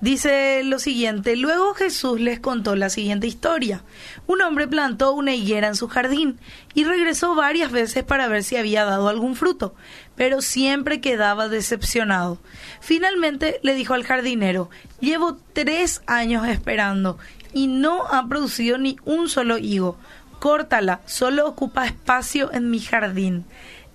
Dice 0.00 0.62
lo 0.62 0.78
siguiente, 0.78 1.34
luego 1.34 1.74
Jesús 1.74 2.20
les 2.20 2.38
contó 2.38 2.76
la 2.76 2.88
siguiente 2.88 3.26
historia. 3.26 3.82
Un 4.28 4.40
hombre 4.42 4.68
plantó 4.68 5.12
una 5.12 5.34
higuera 5.34 5.66
en 5.66 5.74
su 5.74 5.88
jardín 5.88 6.38
y 6.72 6.84
regresó 6.84 7.34
varias 7.34 7.72
veces 7.72 8.04
para 8.04 8.28
ver 8.28 8.44
si 8.44 8.54
había 8.54 8.84
dado 8.84 9.08
algún 9.08 9.34
fruto, 9.34 9.74
pero 10.14 10.40
siempre 10.40 11.00
quedaba 11.00 11.48
decepcionado. 11.48 12.38
Finalmente 12.80 13.58
le 13.64 13.74
dijo 13.74 13.94
al 13.94 14.04
jardinero, 14.04 14.70
llevo 15.00 15.36
tres 15.52 16.00
años 16.06 16.46
esperando 16.46 17.18
y 17.52 17.66
no 17.66 18.06
ha 18.06 18.28
producido 18.28 18.78
ni 18.78 18.98
un 19.04 19.28
solo 19.28 19.58
higo. 19.58 19.96
Córtala, 20.38 21.00
solo 21.06 21.48
ocupa 21.48 21.86
espacio 21.86 22.52
en 22.52 22.70
mi 22.70 22.78
jardín. 22.78 23.46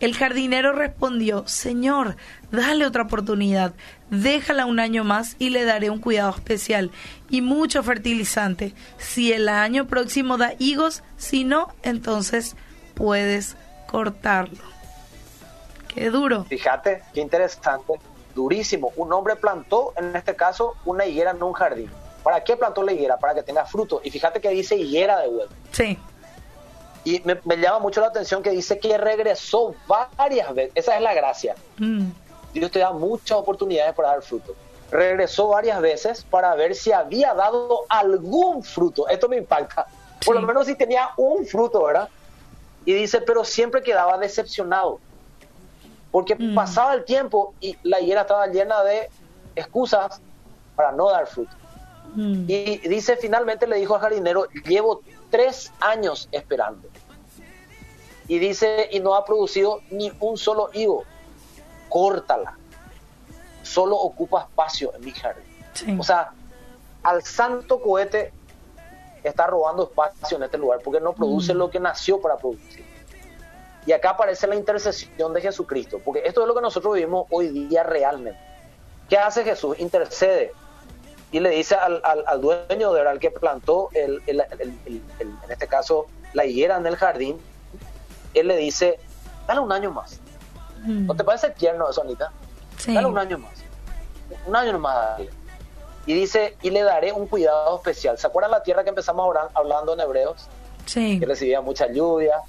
El 0.03 0.15
jardinero 0.15 0.73
respondió, 0.73 1.47
Señor, 1.47 2.17
dale 2.51 2.85
otra 2.85 3.03
oportunidad, 3.03 3.71
déjala 4.09 4.65
un 4.65 4.81
año 4.81 5.05
más 5.05 5.37
y 5.39 5.49
le 5.49 5.63
daré 5.63 5.89
un 5.89 6.01
cuidado 6.01 6.31
especial 6.31 6.91
y 7.29 7.39
mucho 7.39 7.81
fertilizante. 7.83 8.73
Si 8.97 9.31
el 9.31 9.47
año 9.47 9.87
próximo 9.87 10.37
da 10.37 10.55
higos, 10.59 11.03
si 11.15 11.45
no, 11.45 11.69
entonces 11.83 12.57
puedes 12.95 13.55
cortarlo. 13.87 14.59
Qué 15.87 16.09
duro. 16.09 16.43
Fíjate, 16.49 17.01
qué 17.13 17.21
interesante, 17.21 17.93
durísimo. 18.35 18.91
Un 18.97 19.13
hombre 19.13 19.37
plantó, 19.37 19.93
en 19.95 20.13
este 20.17 20.35
caso, 20.35 20.75
una 20.83 21.05
higuera 21.05 21.31
en 21.31 21.41
un 21.41 21.53
jardín. 21.53 21.89
¿Para 22.23 22.43
qué 22.43 22.57
plantó 22.57 22.83
la 22.83 22.91
higuera? 22.91 23.17
Para 23.19 23.35
que 23.35 23.43
tenga 23.43 23.63
fruto. 23.63 24.01
Y 24.03 24.11
fíjate 24.11 24.41
que 24.41 24.49
dice 24.49 24.75
higuera 24.75 25.21
de 25.21 25.29
vuelta. 25.29 25.55
Sí. 25.71 25.97
Y 27.05 27.21
me, 27.25 27.57
llama 27.57 27.79
mucho 27.79 28.01
la 28.01 28.07
atención 28.07 28.41
que 28.41 28.51
dice 28.51 28.79
que 28.79 28.97
regresó 28.97 29.75
varias 30.17 30.53
veces. 30.53 30.71
Esa 30.75 30.95
es 30.95 31.01
la 31.01 31.13
gracia. 31.13 31.55
Mm. 31.77 32.09
Dios 32.53 32.71
te 32.71 32.79
da 32.79 32.91
muchas 32.91 33.37
oportunidades 33.37 33.93
para 33.93 34.09
dar 34.09 34.21
fruto. 34.21 34.55
Regresó 34.91 35.47
varias 35.49 35.81
veces 35.81 36.23
para 36.23 36.53
ver 36.55 36.75
si 36.75 36.91
había 36.91 37.33
dado 37.33 37.85
algún 37.89 38.63
fruto. 38.63 39.07
Esto 39.09 39.27
me 39.27 39.37
impacta. 39.37 39.87
Por 40.25 40.35
lo 40.39 40.47
menos 40.47 40.67
si 40.67 40.75
tenía 40.75 41.09
un 41.17 41.45
fruto, 41.45 41.83
¿verdad? 41.83 42.09
Y 42.85 42.93
dice, 42.93 43.21
pero 43.21 43.43
siempre 43.43 43.81
quedaba 43.81 44.17
decepcionado. 44.17 44.99
Porque 46.11 46.35
mm. 46.35 46.55
pasaba 46.55 46.93
el 46.93 47.03
tiempo 47.05 47.53
y 47.59 47.75
la 47.83 47.99
higuera 47.99 48.21
estaba 48.21 48.47
llena 48.47 48.83
de 48.83 49.09
excusas 49.55 50.21
para 50.75 50.91
no 50.91 51.09
dar 51.09 51.27
fruto. 51.27 51.51
Mm. 52.15 52.45
Y 52.47 52.77
dice, 52.87 53.17
finalmente 53.17 53.67
le 53.67 53.77
dijo 53.77 53.95
al 53.95 54.01
jardinero, 54.01 54.47
llevo 54.65 55.01
tres 55.33 55.73
años 55.79 56.29
esperando. 56.31 56.87
Y 58.27 58.37
dice, 58.37 58.87
y 58.91 58.99
no 58.99 59.15
ha 59.15 59.25
producido 59.25 59.81
ni 59.89 60.11
un 60.19 60.37
solo 60.37 60.69
higo. 60.73 61.05
Córtala. 61.89 62.55
Solo 63.63 63.95
ocupa 63.95 64.43
espacio 64.43 64.93
en 64.93 65.03
mi 65.03 65.11
jardín. 65.11 65.99
O 65.99 66.03
sea, 66.03 66.33
al 67.01 67.23
santo 67.23 67.81
cohete 67.81 68.31
está 69.23 69.47
robando 69.47 69.85
espacio 69.85 70.37
en 70.37 70.43
este 70.43 70.59
lugar 70.59 70.81
porque 70.83 70.99
no 70.99 71.13
produce 71.13 71.55
mm. 71.55 71.57
lo 71.57 71.71
que 71.71 71.79
nació 71.79 72.21
para 72.21 72.37
producir. 72.37 72.85
Y 73.87 73.91
acá 73.91 74.11
aparece 74.11 74.45
la 74.45 74.55
intercesión 74.55 75.33
de 75.33 75.41
Jesucristo, 75.41 75.99
porque 76.05 76.21
esto 76.25 76.41
es 76.41 76.47
lo 76.47 76.53
que 76.53 76.61
nosotros 76.61 76.93
vivimos 76.93 77.25
hoy 77.31 77.49
día 77.49 77.81
realmente. 77.81 78.39
¿Qué 79.09 79.17
hace 79.17 79.43
Jesús? 79.43 79.79
Intercede 79.79 80.53
y 81.33 81.39
le 81.39 81.49
dice 81.49 81.73
al, 81.73 81.99
al, 82.03 82.41
dueño 82.41 82.93
de 82.93 83.01
al 83.01 83.19
que 83.19 83.31
plantó, 83.31 83.89
el, 83.93 84.21
en 84.27 85.33
este 85.49 85.67
caso, 85.67 86.05
la 86.33 86.45
higuera 86.45 86.77
en 86.77 86.85
el 86.85 86.95
jardín, 86.95 87.41
él 88.35 88.47
le 88.47 88.55
dice, 88.55 88.99
dale 89.47 89.59
un 89.59 89.71
año 89.71 89.89
más. 89.89 90.19
Mm. 90.83 91.07
¿No 91.07 91.15
te 91.15 91.23
parece 91.23 91.49
tierno 91.49 91.89
eso, 91.89 92.03
Anita? 92.03 92.31
Dale 92.85 93.07
un 93.07 93.17
año 93.17 93.39
más. 93.39 93.51
Un 94.45 94.55
año 94.55 94.77
más. 94.77 95.21
Y 96.05 96.13
dice, 96.13 96.55
y 96.61 96.69
le 96.69 96.83
daré 96.83 97.11
un 97.11 97.25
cuidado 97.25 97.77
especial. 97.77 98.15
¿Se 98.19 98.27
acuerdan 98.27 98.51
la 98.51 98.61
tierra 98.61 98.83
que 98.83 98.89
empezamos 98.89 99.35
hablando 99.55 99.93
en 99.93 100.01
Hebreos? 100.01 100.47
Sí. 100.85 101.19
Que 101.19 101.25
recibía 101.25 101.61
mucha 101.61 101.91
lluvia, 101.91 102.41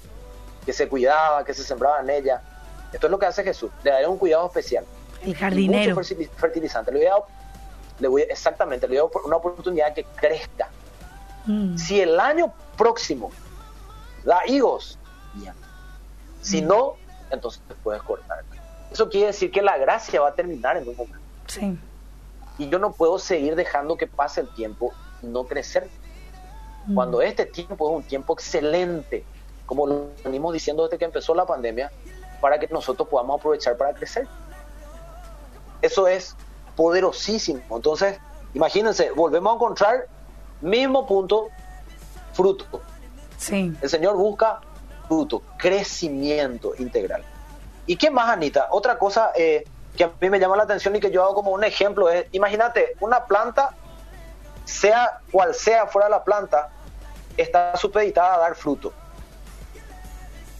que 0.63 0.73
se 0.73 0.87
cuidaba, 0.87 1.43
que 1.43 1.55
se 1.55 1.63
sembraba 1.63 2.01
en 2.01 2.11
ella. 2.11 2.39
Esto 2.93 3.07
es 3.07 3.11
lo 3.11 3.17
que 3.17 3.25
hace 3.25 3.43
Jesús. 3.43 3.71
Le 3.83 3.89
daré 3.89 4.05
un 4.05 4.19
cuidado 4.19 4.45
especial. 4.45 4.85
El 5.23 5.35
jardinero. 5.35 5.95
Mucho 5.95 6.15
fertilizante. 6.37 6.91
Le 6.91 6.99
voy 6.99 7.07
a 7.07 7.15
le 7.99 8.07
voy, 8.07 8.23
exactamente, 8.23 8.87
le 8.87 8.97
doy 8.97 9.09
una 9.23 9.37
oportunidad 9.37 9.93
que 9.93 10.03
crezca. 10.03 10.69
Mm. 11.45 11.77
Si 11.77 11.99
el 11.99 12.19
año 12.19 12.53
próximo 12.77 13.31
da 14.23 14.45
higos, 14.47 14.97
bien. 15.33 15.53
Si 16.41 16.61
mm. 16.61 16.67
no, 16.67 16.95
entonces 17.31 17.61
puedes 17.83 18.01
cortar. 18.01 18.43
Eso 18.91 19.09
quiere 19.09 19.27
decir 19.27 19.51
que 19.51 19.61
la 19.61 19.77
gracia 19.77 20.21
va 20.21 20.29
a 20.29 20.33
terminar 20.33 20.77
en 20.77 20.87
un 20.87 20.95
momento. 20.95 21.19
Sí. 21.47 21.77
Y 22.57 22.69
yo 22.69 22.79
no 22.79 22.93
puedo 22.93 23.19
seguir 23.19 23.55
dejando 23.55 23.97
que 23.97 24.07
pase 24.07 24.41
el 24.41 24.49
tiempo 24.49 24.93
y 25.21 25.27
no 25.27 25.45
crecer. 25.45 25.89
Mm. 26.87 26.95
Cuando 26.95 27.21
este 27.21 27.45
tiempo 27.45 27.89
es 27.89 27.97
un 27.97 28.03
tiempo 28.03 28.33
excelente, 28.33 29.23
como 29.65 29.87
lo 29.87 30.09
venimos 30.23 30.53
diciendo 30.53 30.83
desde 30.83 30.97
que 30.97 31.05
empezó 31.05 31.33
la 31.33 31.45
pandemia, 31.45 31.91
para 32.41 32.59
que 32.59 32.67
nosotros 32.67 33.07
podamos 33.07 33.39
aprovechar 33.39 33.77
para 33.77 33.93
crecer. 33.93 34.27
Eso 35.81 36.07
es 36.07 36.35
poderosísimo. 36.75 37.61
Entonces, 37.71 38.19
imagínense, 38.53 39.11
volvemos 39.11 39.53
a 39.53 39.55
encontrar 39.55 40.07
mismo 40.61 41.05
punto, 41.05 41.49
fruto. 42.33 42.81
Sí. 43.37 43.73
El 43.81 43.89
Señor 43.89 44.15
busca 44.15 44.61
fruto, 45.07 45.41
crecimiento 45.57 46.73
integral. 46.77 47.23
¿Y 47.85 47.97
qué 47.97 48.09
más, 48.09 48.29
Anita? 48.29 48.67
Otra 48.71 48.97
cosa 48.97 49.31
eh, 49.35 49.63
que 49.95 50.03
a 50.03 50.11
mí 50.19 50.29
me 50.29 50.39
llama 50.39 50.57
la 50.57 50.63
atención 50.63 50.95
y 50.95 50.99
que 50.99 51.11
yo 51.11 51.23
hago 51.23 51.35
como 51.35 51.51
un 51.51 51.63
ejemplo 51.63 52.09
es, 52.09 52.25
imagínate, 52.31 52.95
una 52.99 53.25
planta, 53.25 53.75
sea 54.65 55.19
cual 55.31 55.53
sea 55.53 55.85
fuera 55.87 56.09
la 56.09 56.23
planta, 56.23 56.69
está 57.37 57.75
supeditada 57.77 58.35
a 58.35 58.39
dar 58.39 58.55
fruto. 58.55 58.91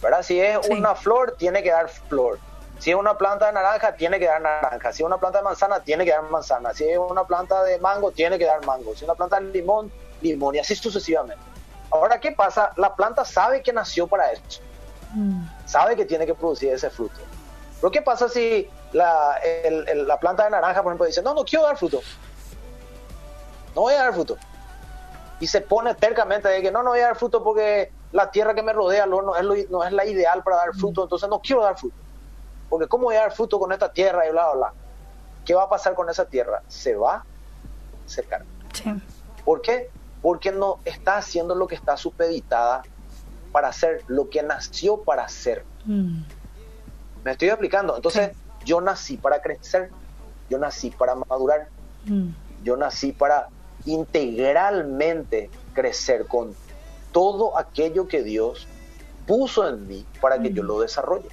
¿Verdad? 0.01 0.21
Si 0.21 0.39
es 0.39 0.59
una 0.69 0.93
flor, 0.93 1.35
tiene 1.37 1.63
que 1.63 1.71
dar 1.71 1.89
flor. 1.89 2.37
Si 2.79 2.91
es 2.91 2.95
una 2.95 3.17
planta 3.17 3.47
de 3.47 3.53
naranja, 3.53 3.95
tiene 3.95 4.19
que 4.19 4.25
dar 4.25 4.41
naranja. 4.41 4.91
Si 4.91 5.01
es 5.01 5.05
una 5.05 5.17
planta 5.17 5.39
de 5.39 5.43
manzana, 5.43 5.79
tiene 5.79 6.05
que 6.05 6.11
dar 6.11 6.23
manzana. 6.23 6.73
Si 6.73 6.83
es 6.83 6.97
una 6.97 7.23
planta 7.23 7.63
de 7.63 7.79
mango, 7.79 8.11
tiene 8.11 8.37
que 8.37 8.45
dar 8.45 8.65
mango. 8.65 8.91
Si 8.91 8.97
es 8.97 9.03
una 9.03 9.15
planta 9.15 9.39
de 9.39 9.47
limón, 9.51 9.91
limón 10.21 10.55
y 10.55 10.59
así 10.59 10.75
sucesivamente. 10.75 11.41
Ahora, 11.91 12.19
¿qué 12.19 12.31
pasa? 12.31 12.71
La 12.75 12.95
planta 12.95 13.23
sabe 13.23 13.61
que 13.61 13.71
nació 13.71 14.07
para 14.07 14.31
eso. 14.31 14.61
Mm. 15.13 15.45
Sabe 15.65 15.95
que 15.95 16.05
tiene 16.05 16.25
que 16.25 16.35
producir 16.35 16.73
ese 16.73 16.89
fruto. 16.89 17.15
Pero 17.79 17.91
¿qué 17.91 18.01
pasa 18.01 18.27
si 18.27 18.69
la, 18.91 19.39
la 19.95 20.19
planta 20.19 20.43
de 20.43 20.49
naranja, 20.49 20.83
por 20.83 20.91
ejemplo, 20.91 21.05
dice, 21.05 21.21
no, 21.21 21.33
no 21.33 21.45
quiero 21.45 21.65
dar 21.65 21.77
fruto? 21.77 22.01
No 23.73 23.81
voy 23.81 23.93
a 23.93 24.03
dar 24.03 24.13
fruto. 24.13 24.37
Y 25.39 25.47
se 25.47 25.61
pone 25.61 25.95
tercamente 25.95 26.49
de 26.49 26.61
que 26.61 26.71
no, 26.71 26.83
no 26.83 26.91
voy 26.91 26.99
a 26.99 27.07
dar 27.07 27.15
fruto 27.15 27.43
porque 27.43 27.91
la 28.11 28.31
tierra 28.31 28.53
que 28.53 28.63
me 28.63 28.73
rodea 28.73 29.05
no 29.05 29.35
es, 29.35 29.69
no 29.69 29.83
es 29.83 29.91
la 29.91 30.05
ideal 30.05 30.43
para 30.43 30.57
dar 30.57 30.73
fruto, 30.73 31.03
entonces 31.03 31.29
no 31.29 31.39
quiero 31.39 31.61
dar 31.61 31.77
fruto 31.77 32.04
porque 32.69 32.87
¿cómo 32.87 33.05
voy 33.05 33.15
a 33.15 33.21
dar 33.21 33.31
fruto 33.31 33.59
con 33.59 33.71
esta 33.71 33.91
tierra 33.91 34.27
y 34.27 34.31
bla, 34.31 34.45
bla, 34.47 34.55
bla? 34.55 34.73
¿Qué 35.45 35.53
va 35.53 35.63
a 35.63 35.69
pasar 35.69 35.93
con 35.93 36.09
esa 36.09 36.25
tierra? 36.25 36.63
Se 36.67 36.95
va 36.95 37.15
a 37.17 37.25
secar. 38.05 38.43
Sí. 38.73 38.91
¿Por 39.43 39.61
qué? 39.61 39.89
Porque 40.21 40.51
no 40.51 40.79
está 40.85 41.17
haciendo 41.17 41.53
lo 41.53 41.67
que 41.67 41.75
está 41.75 41.97
supeditada 41.97 42.83
para 43.51 43.69
hacer, 43.69 44.03
lo 44.07 44.29
que 44.29 44.41
nació 44.43 45.01
para 45.03 45.23
hacer. 45.23 45.63
Mm. 45.85 46.23
Me 47.23 47.31
estoy 47.31 47.49
explicando. 47.49 47.95
Entonces, 47.95 48.31
yo 48.65 48.81
nací 48.81 49.17
para 49.17 49.41
crecer, 49.41 49.91
yo 50.49 50.57
nací 50.57 50.89
para 50.89 51.15
madurar, 51.15 51.69
mm. 52.05 52.29
yo 52.63 52.75
nací 52.75 53.11
para 53.11 53.47
integralmente 53.85 55.49
crecer 55.73 56.25
con 56.25 56.55
todo 57.11 57.57
aquello 57.57 58.07
que 58.07 58.23
Dios 58.23 58.67
puso 59.27 59.67
en 59.69 59.87
mí 59.87 60.05
para 60.19 60.41
que 60.41 60.51
yo 60.51 60.63
mm. 60.63 60.65
lo 60.65 60.79
desarrolle. 60.81 61.29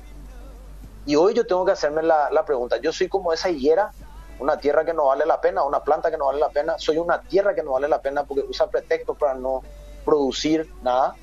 Y 1.04 1.16
hoy 1.16 1.34
yo 1.34 1.46
tengo 1.46 1.64
que 1.64 1.72
hacerme 1.72 2.02
la, 2.02 2.44
pregunta, 2.46 2.76
yo 2.78 2.92
soy 2.92 3.08
como 3.08 3.32
esa 3.32 3.50
higuera, 3.50 3.92
una 4.38 4.56
tierra 4.58 4.84
que 4.84 4.92
no 4.92 5.06
vale 5.06 5.26
la 5.26 5.40
pena, 5.40 5.64
una 5.64 5.82
planta 5.82 6.10
que 6.10 6.16
no 6.16 6.26
vale 6.26 6.38
la 6.38 6.50
pena, 6.50 6.74
soy 6.78 6.98
una 6.98 7.20
tierra 7.20 7.54
que 7.54 7.62
no 7.62 7.72
vale 7.72 7.88
la 7.88 8.00
pena 8.00 8.24
porque 8.24 8.44
usa 8.48 8.68
pretextos 8.68 9.16
para 9.16 9.34
no 9.34 9.62
producir 10.04 10.70
nada, 10.82 11.14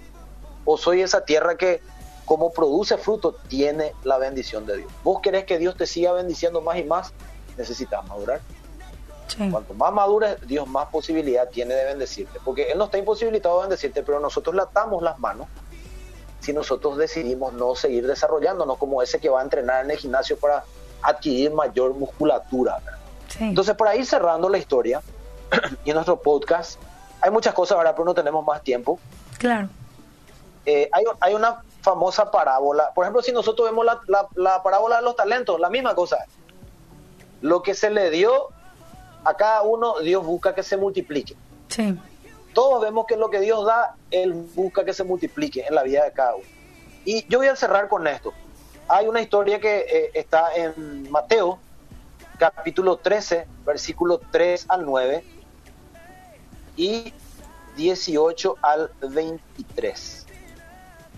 o 0.66 0.78
soy 0.78 1.02
esa 1.02 1.24
tierra 1.24 1.56
que 1.56 1.82
como 2.26 2.52
produce 2.52 2.98
fruto 2.98 3.34
tiene 3.48 3.94
la 4.04 4.18
bendición 4.18 4.66
de 4.66 4.78
Dios. 4.78 4.92
Vos 5.04 5.22
querés 5.22 5.46
que 5.46 5.58
Dios 5.58 5.76
te 5.76 5.88
siga 5.88 6.12
bendiciendo 6.12 6.62
más 6.62 6.78
y 6.78 6.84
más, 6.84 7.14
necesitas 7.58 8.06
madurar. 8.08 8.42
Cuanto 9.52 9.74
más 9.76 9.94
madures, 9.94 10.38
Dios 10.48 10.68
más 10.68 10.88
posibilidad 10.90 11.48
tiene 11.50 11.74
de 11.74 11.86
bendecirte, 11.86 12.40
porque 12.44 12.72
Él 12.72 12.78
no 12.78 12.86
está 12.86 12.98
imposibilitado 12.98 13.56
de 13.58 13.62
bendecirte, 13.62 14.04
pero 14.04 14.20
nosotros 14.20 14.56
le 14.56 14.64
atamos 14.64 15.02
las 15.02 15.18
manos 15.20 15.48
si 16.40 16.54
nosotros 16.54 16.98
decidimos 16.98 17.54
no 17.54 17.76
seguir 17.76 18.08
desarrollándonos 18.08 18.78
como 18.78 19.02
ese 19.02 19.20
que 19.20 19.30
va 19.30 19.42
a 19.42 19.44
entrenar 19.44 19.86
en 19.86 19.92
el 19.92 19.98
gimnasio 19.98 20.38
para 20.38 20.64
adquirir 21.02 21.52
mayor 21.52 21.94
musculatura. 21.94 22.80
Entonces, 23.40 23.76
por 23.76 23.88
ahí 23.88 24.04
cerrando 24.04 24.50
la 24.50 24.58
historia 24.58 25.02
y 25.86 25.90
en 25.90 25.96
nuestro 25.96 26.20
podcast, 26.20 26.80
hay 27.22 27.32
muchas 27.32 27.54
cosas, 27.54 27.78
ahora 27.78 27.94
pero 27.94 28.06
no 28.06 28.14
tenemos 28.14 28.46
más 28.46 28.64
tiempo. 28.64 29.00
Claro. 29.38 29.70
Eh, 30.66 30.90
hay, 30.92 31.04
hay, 31.20 31.34
una 31.34 31.64
famosa 31.82 32.30
parábola. 32.32 32.92
Por 32.94 33.06
ejemplo, 33.06 33.22
si 33.22 33.32
nosotros 33.32 33.70
vemos 33.70 33.86
la, 33.86 34.02
la, 34.36 34.62
parábola 34.64 34.98
de 34.98 35.04
los 35.04 35.16
talentos, 35.16 35.60
la 35.60 35.70
misma 35.70 35.96
cosa. 35.96 36.26
Lo 37.42 37.62
que 37.64 37.74
se 37.74 37.90
le 37.90 38.10
dio 38.10 38.50
a 39.24 39.34
cada 39.36 39.62
uno, 39.62 40.00
Dios 40.00 40.26
busca 40.26 40.54
que 40.54 40.64
se 40.64 40.76
multiplique. 40.76 41.36
Sí 41.70 41.98
todos 42.54 42.82
vemos 42.82 43.06
que 43.06 43.16
lo 43.18 43.30
que 43.30 43.40
Dios 43.40 43.66
da, 43.66 43.96
Él 44.12 44.34
busca 44.56 44.84
que 44.86 44.94
se 44.94 45.04
multiplique 45.04 45.66
en 45.68 45.76
la 45.76 45.84
vida 45.84 46.04
de 46.06 46.12
cada 46.12 46.36
uno. 46.36 46.46
Y 47.06 47.26
yo 47.28 47.40
voy 47.40 47.48
a 47.48 47.56
cerrar 47.56 47.88
con 47.88 48.08
esto. 48.08 48.34
Hay 48.88 49.08
una 49.08 49.22
historia 49.22 49.60
que 49.60 49.80
eh, 49.80 50.12
está 50.14 50.54
en 50.56 51.10
Mateo, 51.12 51.60
capítulo 52.38 52.98
13, 52.98 53.48
versículo 53.66 54.20
3 54.32 54.66
al 54.70 54.86
9 54.86 55.24
y 56.76 57.14
18 57.78 58.58
al 58.62 58.92
23. 59.02 60.26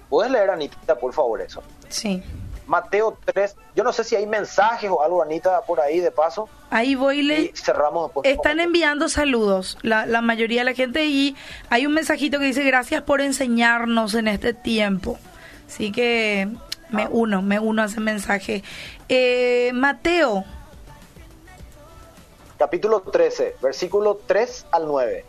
¿Puedes 0.09 0.31
leer, 0.31 0.49
Anita, 0.49 0.95
por 0.95 1.13
favor, 1.13 1.41
eso? 1.41 1.63
Sí. 1.89 2.21
Mateo 2.71 3.17
3. 3.25 3.57
Yo 3.75 3.83
no 3.83 3.91
sé 3.91 4.05
si 4.05 4.15
hay 4.15 4.25
mensajes 4.25 4.89
o 4.89 5.03
algo, 5.03 5.21
Anita, 5.21 5.61
por 5.67 5.81
ahí 5.81 5.99
de 5.99 6.09
paso. 6.09 6.47
Ahí 6.69 6.95
voy 6.95 7.21
le... 7.21 7.41
Y 7.41 7.51
cerramos 7.53 8.07
después. 8.07 8.29
Están 8.29 8.61
enviando 8.61 9.09
saludos, 9.09 9.77
la, 9.81 10.05
la 10.05 10.21
mayoría 10.21 10.61
de 10.61 10.65
la 10.71 10.73
gente, 10.73 11.05
y 11.05 11.35
hay 11.69 11.85
un 11.85 11.93
mensajito 11.93 12.39
que 12.39 12.45
dice 12.45 12.63
gracias 12.63 13.03
por 13.03 13.19
enseñarnos 13.19 14.15
en 14.15 14.29
este 14.29 14.53
tiempo. 14.53 15.19
Así 15.67 15.91
que 15.91 16.47
me 16.91 17.03
ah. 17.03 17.09
uno, 17.11 17.41
me 17.41 17.59
uno 17.59 17.81
a 17.81 17.85
ese 17.87 17.99
mensaje. 17.99 18.63
Eh, 19.09 19.71
Mateo. 19.73 20.45
Capítulo 22.57 23.01
13, 23.01 23.57
versículo 23.61 24.21
3 24.25 24.67
al 24.71 24.87
9. 24.87 25.25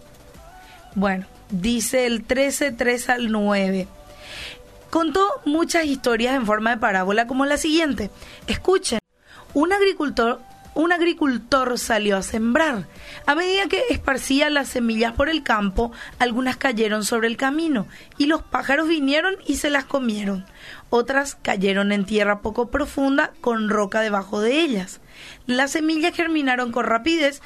Bueno, 0.95 1.27
dice 1.51 2.07
el 2.07 2.23
13, 2.23 2.71
3 2.71 3.09
al 3.09 3.33
9. 3.33 3.89
Contó 4.93 5.27
muchas 5.47 5.87
historias 5.87 6.35
en 6.35 6.45
forma 6.45 6.69
de 6.69 6.77
parábola 6.77 7.27
como 7.27 7.47
la 7.47 7.57
siguiente. 7.57 8.11
Escuchen, 8.47 8.99
un 9.55 9.73
agricultor 9.73 10.43
un 10.75 10.93
agricultor 10.93 11.79
salió 11.79 12.17
a 12.17 12.23
sembrar. 12.23 12.87
A 13.27 13.35
medida 13.35 13.69
que 13.69 13.83
esparcía 13.91 14.51
las 14.51 14.69
semillas 14.69 15.13
por 15.13 15.29
el 15.29 15.43
campo, 15.43 15.93
algunas 16.19 16.57
cayeron 16.57 17.05
sobre 17.05 17.29
el 17.29 17.37
camino 17.37 17.87
y 18.19 18.27
los 18.27 18.43
pájaros 18.43 18.89
vinieron 18.89 19.35
y 19.47 19.57
se 19.57 19.71
las 19.71 19.85
comieron. 19.85 20.47
Otras 20.91 21.37
cayeron 21.41 21.93
en 21.93 22.05
tierra 22.05 22.41
poco 22.41 22.71
profunda 22.71 23.33
con 23.41 23.69
roca 23.69 24.01
debajo 24.01 24.41
de 24.41 24.61
ellas. 24.61 25.01
Las 25.47 25.73
semillas 25.73 26.15
germinaron 26.15 26.73
con 26.73 26.85
rapidez 26.85 27.43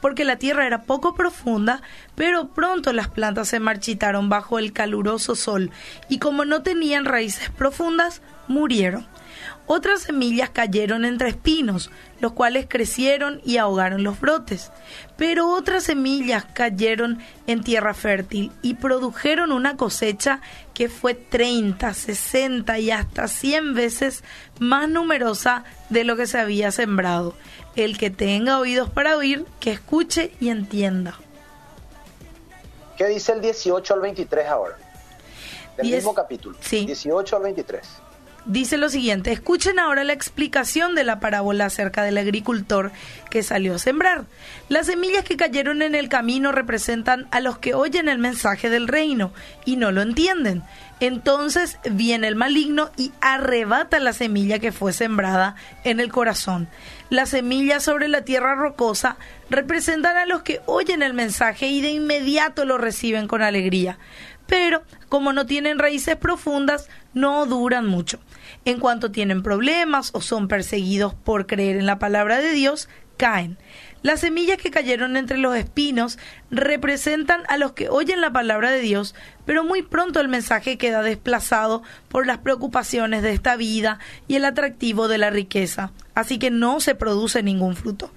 porque 0.00 0.24
la 0.24 0.36
tierra 0.36 0.66
era 0.66 0.82
poco 0.82 1.14
profunda, 1.14 1.82
pero 2.14 2.48
pronto 2.48 2.92
las 2.92 3.08
plantas 3.08 3.48
se 3.48 3.60
marchitaron 3.60 4.28
bajo 4.28 4.58
el 4.58 4.72
caluroso 4.72 5.34
sol 5.36 5.70
y 6.08 6.18
como 6.18 6.44
no 6.44 6.62
tenían 6.62 7.04
raíces 7.04 7.50
profundas, 7.50 8.22
murieron. 8.48 9.06
Otras 9.66 10.02
semillas 10.02 10.50
cayeron 10.50 11.04
entre 11.04 11.30
espinos, 11.30 11.90
los 12.22 12.32
cuales 12.32 12.66
crecieron 12.68 13.40
y 13.44 13.56
ahogaron 13.56 14.04
los 14.04 14.20
brotes. 14.20 14.70
Pero 15.16 15.50
otras 15.50 15.82
semillas 15.82 16.44
cayeron 16.44 17.18
en 17.48 17.64
tierra 17.64 17.94
fértil 17.94 18.52
y 18.62 18.74
produjeron 18.74 19.50
una 19.50 19.76
cosecha 19.76 20.40
que 20.72 20.88
fue 20.88 21.14
30, 21.14 21.92
60 21.92 22.78
y 22.78 22.92
hasta 22.92 23.26
100 23.26 23.74
veces 23.74 24.22
más 24.60 24.88
numerosa 24.88 25.64
de 25.90 26.04
lo 26.04 26.16
que 26.16 26.28
se 26.28 26.38
había 26.38 26.70
sembrado. 26.70 27.34
El 27.74 27.98
que 27.98 28.10
tenga 28.10 28.60
oídos 28.60 28.88
para 28.88 29.16
oír, 29.16 29.44
que 29.58 29.72
escuche 29.72 30.32
y 30.38 30.50
entienda. 30.50 31.18
¿Qué 32.96 33.08
dice 33.08 33.32
el 33.32 33.40
18 33.40 33.94
al 33.94 34.00
23 34.00 34.46
ahora? 34.46 34.78
Del 35.76 35.90
mismo 35.90 36.14
capítulo. 36.14 36.56
Sí. 36.60 36.86
18 36.86 37.36
al 37.36 37.42
23 37.42 37.82
dice 38.44 38.76
lo 38.76 38.88
siguiente, 38.88 39.32
escuchen 39.32 39.78
ahora 39.78 40.04
la 40.04 40.12
explicación 40.12 40.94
de 40.94 41.04
la 41.04 41.20
parábola 41.20 41.66
acerca 41.66 42.02
del 42.02 42.18
agricultor 42.18 42.92
que 43.30 43.42
salió 43.42 43.74
a 43.74 43.78
sembrar. 43.78 44.24
Las 44.68 44.86
semillas 44.86 45.24
que 45.24 45.36
cayeron 45.36 45.82
en 45.82 45.94
el 45.94 46.08
camino 46.08 46.52
representan 46.52 47.26
a 47.30 47.40
los 47.40 47.58
que 47.58 47.74
oyen 47.74 48.08
el 48.08 48.18
mensaje 48.18 48.70
del 48.70 48.88
reino 48.88 49.32
y 49.64 49.76
no 49.76 49.92
lo 49.92 50.02
entienden. 50.02 50.62
Entonces 51.00 51.78
viene 51.90 52.28
el 52.28 52.36
maligno 52.36 52.90
y 52.96 53.12
arrebata 53.20 53.98
la 53.98 54.12
semilla 54.12 54.60
que 54.60 54.70
fue 54.70 54.92
sembrada 54.92 55.56
en 55.82 55.98
el 55.98 56.12
corazón. 56.12 56.68
Las 57.10 57.30
semillas 57.30 57.82
sobre 57.82 58.06
la 58.06 58.22
tierra 58.22 58.54
rocosa 58.54 59.16
representan 59.50 60.16
a 60.16 60.26
los 60.26 60.42
que 60.42 60.60
oyen 60.66 61.02
el 61.02 61.12
mensaje 61.12 61.66
y 61.66 61.80
de 61.80 61.90
inmediato 61.90 62.64
lo 62.64 62.78
reciben 62.78 63.26
con 63.26 63.42
alegría 63.42 63.98
pero 64.52 64.82
como 65.08 65.32
no 65.32 65.46
tienen 65.46 65.78
raíces 65.78 66.14
profundas, 66.16 66.90
no 67.14 67.46
duran 67.46 67.86
mucho. 67.86 68.18
En 68.66 68.80
cuanto 68.80 69.10
tienen 69.10 69.42
problemas 69.42 70.10
o 70.12 70.20
son 70.20 70.46
perseguidos 70.46 71.14
por 71.14 71.46
creer 71.46 71.78
en 71.78 71.86
la 71.86 71.98
palabra 71.98 72.38
de 72.38 72.52
Dios, 72.52 72.90
caen. 73.16 73.56
Las 74.02 74.20
semillas 74.20 74.58
que 74.58 74.70
cayeron 74.70 75.16
entre 75.16 75.38
los 75.38 75.56
espinos 75.56 76.18
representan 76.50 77.44
a 77.48 77.56
los 77.56 77.72
que 77.72 77.88
oyen 77.88 78.20
la 78.20 78.30
palabra 78.34 78.70
de 78.70 78.80
Dios, 78.80 79.14
pero 79.46 79.64
muy 79.64 79.80
pronto 79.80 80.20
el 80.20 80.28
mensaje 80.28 80.76
queda 80.76 81.00
desplazado 81.00 81.82
por 82.10 82.26
las 82.26 82.36
preocupaciones 82.36 83.22
de 83.22 83.32
esta 83.32 83.56
vida 83.56 84.00
y 84.28 84.34
el 84.34 84.44
atractivo 84.44 85.08
de 85.08 85.16
la 85.16 85.30
riqueza, 85.30 85.92
así 86.14 86.38
que 86.38 86.50
no 86.50 86.80
se 86.80 86.94
produce 86.94 87.42
ningún 87.42 87.74
fruto. 87.74 88.12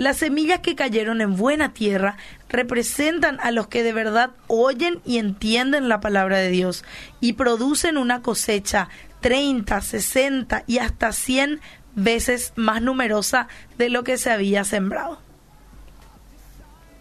Las 0.00 0.16
semillas 0.16 0.60
que 0.60 0.76
cayeron 0.76 1.20
en 1.20 1.36
buena 1.36 1.74
tierra 1.74 2.16
representan 2.48 3.38
a 3.38 3.50
los 3.50 3.66
que 3.66 3.82
de 3.82 3.92
verdad 3.92 4.30
oyen 4.46 5.02
y 5.04 5.18
entienden 5.18 5.90
la 5.90 6.00
palabra 6.00 6.38
de 6.38 6.48
Dios 6.48 6.86
y 7.20 7.34
producen 7.34 7.98
una 7.98 8.22
cosecha 8.22 8.88
30, 9.20 9.78
60 9.78 10.64
y 10.66 10.78
hasta 10.78 11.12
100 11.12 11.60
veces 11.96 12.54
más 12.56 12.80
numerosa 12.80 13.48
de 13.76 13.90
lo 13.90 14.02
que 14.02 14.16
se 14.16 14.30
había 14.30 14.64
sembrado. 14.64 15.18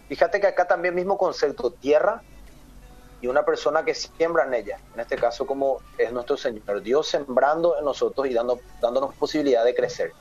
Fíjate 0.09 0.41
que 0.41 0.47
acá 0.47 0.67
también 0.67 0.93
mismo 0.93 1.17
concepto, 1.17 1.71
tierra 1.71 2.21
y 3.21 3.27
una 3.27 3.45
persona 3.45 3.85
que 3.85 3.95
siembra 3.95 4.43
en 4.43 4.55
ella, 4.55 4.77
en 4.93 4.99
este 4.99 5.15
caso 5.15 5.47
como 5.47 5.77
es 5.97 6.11
nuestro 6.11 6.35
Señor, 6.35 6.81
Dios 6.81 7.07
sembrando 7.07 7.77
en 7.79 7.85
nosotros 7.85 8.27
y 8.27 8.33
dando, 8.33 8.59
dándonos 8.81 9.15
posibilidad 9.15 9.63
de 9.63 9.73
crecer. 9.73 10.11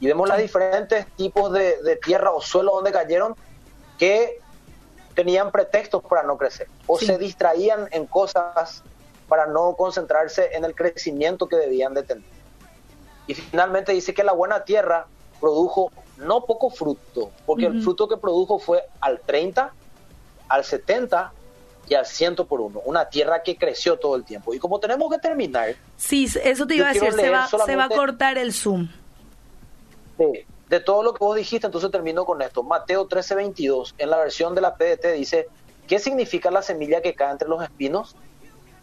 Y 0.00 0.06
vemos 0.06 0.28
los 0.28 0.38
diferentes 0.38 1.06
tipos 1.16 1.52
de, 1.52 1.98
tierra 2.04 2.32
o 2.32 2.40
suelo 2.40 2.74
donde 2.74 2.92
cayeron 2.92 3.34
que 3.98 4.40
tenían 5.14 5.50
pretextos 5.50 6.02
para 6.04 6.22
no 6.22 6.36
crecer 6.36 6.68
o 6.86 6.98
se 6.98 7.16
distraían 7.16 7.88
en 7.90 8.06
cosas 8.06 8.82
para 9.28 9.46
no 9.46 9.74
concentrarse 9.74 10.50
en 10.52 10.64
el 10.64 10.74
crecimiento 10.74 11.48
que 11.48 11.56
debían 11.56 11.94
de 11.94 12.02
tener. 12.02 12.24
Y 13.26 13.34
finalmente 13.34 13.92
dice 13.92 14.14
que 14.14 14.22
la 14.22 14.32
buena 14.32 14.64
tierra 14.64 15.06
produjo 15.40 15.90
no 16.18 16.44
poco 16.44 16.70
fruto, 16.70 17.32
porque 17.44 17.66
el 17.66 17.82
fruto 17.82 18.06
que 18.08 18.16
produjo 18.16 18.58
fue 18.58 18.84
al 19.00 19.20
30, 19.20 19.72
al 20.48 20.64
70 20.64 21.32
y 21.88 21.94
al 21.94 22.06
100 22.06 22.36
por 22.36 22.60
uno. 22.60 22.80
Una 22.84 23.08
tierra 23.08 23.42
que 23.42 23.56
creció 23.56 23.98
todo 23.98 24.14
el 24.14 24.24
tiempo. 24.24 24.54
Y 24.54 24.58
como 24.58 24.78
tenemos 24.78 25.10
que 25.10 25.18
terminar... 25.18 25.74
Sí, 25.96 26.28
eso 26.44 26.66
te 26.66 26.76
iba 26.76 26.90
a 26.90 26.92
decir, 26.92 27.12
se 27.12 27.30
va, 27.30 27.48
se 27.48 27.76
va 27.76 27.84
a 27.84 27.88
cortar 27.88 28.38
el 28.38 28.52
Zoom 28.52 28.88
de, 30.18 30.80
todo 30.80 31.02
lo 31.02 31.14
que 31.14 31.24
vos 31.24 31.36
dijiste, 31.36 31.66
entonces 31.66 31.90
termino 31.90 32.24
con 32.24 32.42
esto. 32.42 32.62
Mateo 32.62 33.08
13:22, 33.08 33.94
en 33.98 34.10
la 34.10 34.18
versión 34.18 34.54
de 34.54 34.60
la 34.60 34.76
PDT 34.76 35.12
dice, 35.14 35.48
¿qué 35.86 35.98
significa 35.98 36.50
la 36.50 36.62
semilla 36.62 37.00
que 37.00 37.14
cae 37.14 37.32
entre 37.32 37.48
los 37.48 37.62
espinos? 37.62 38.16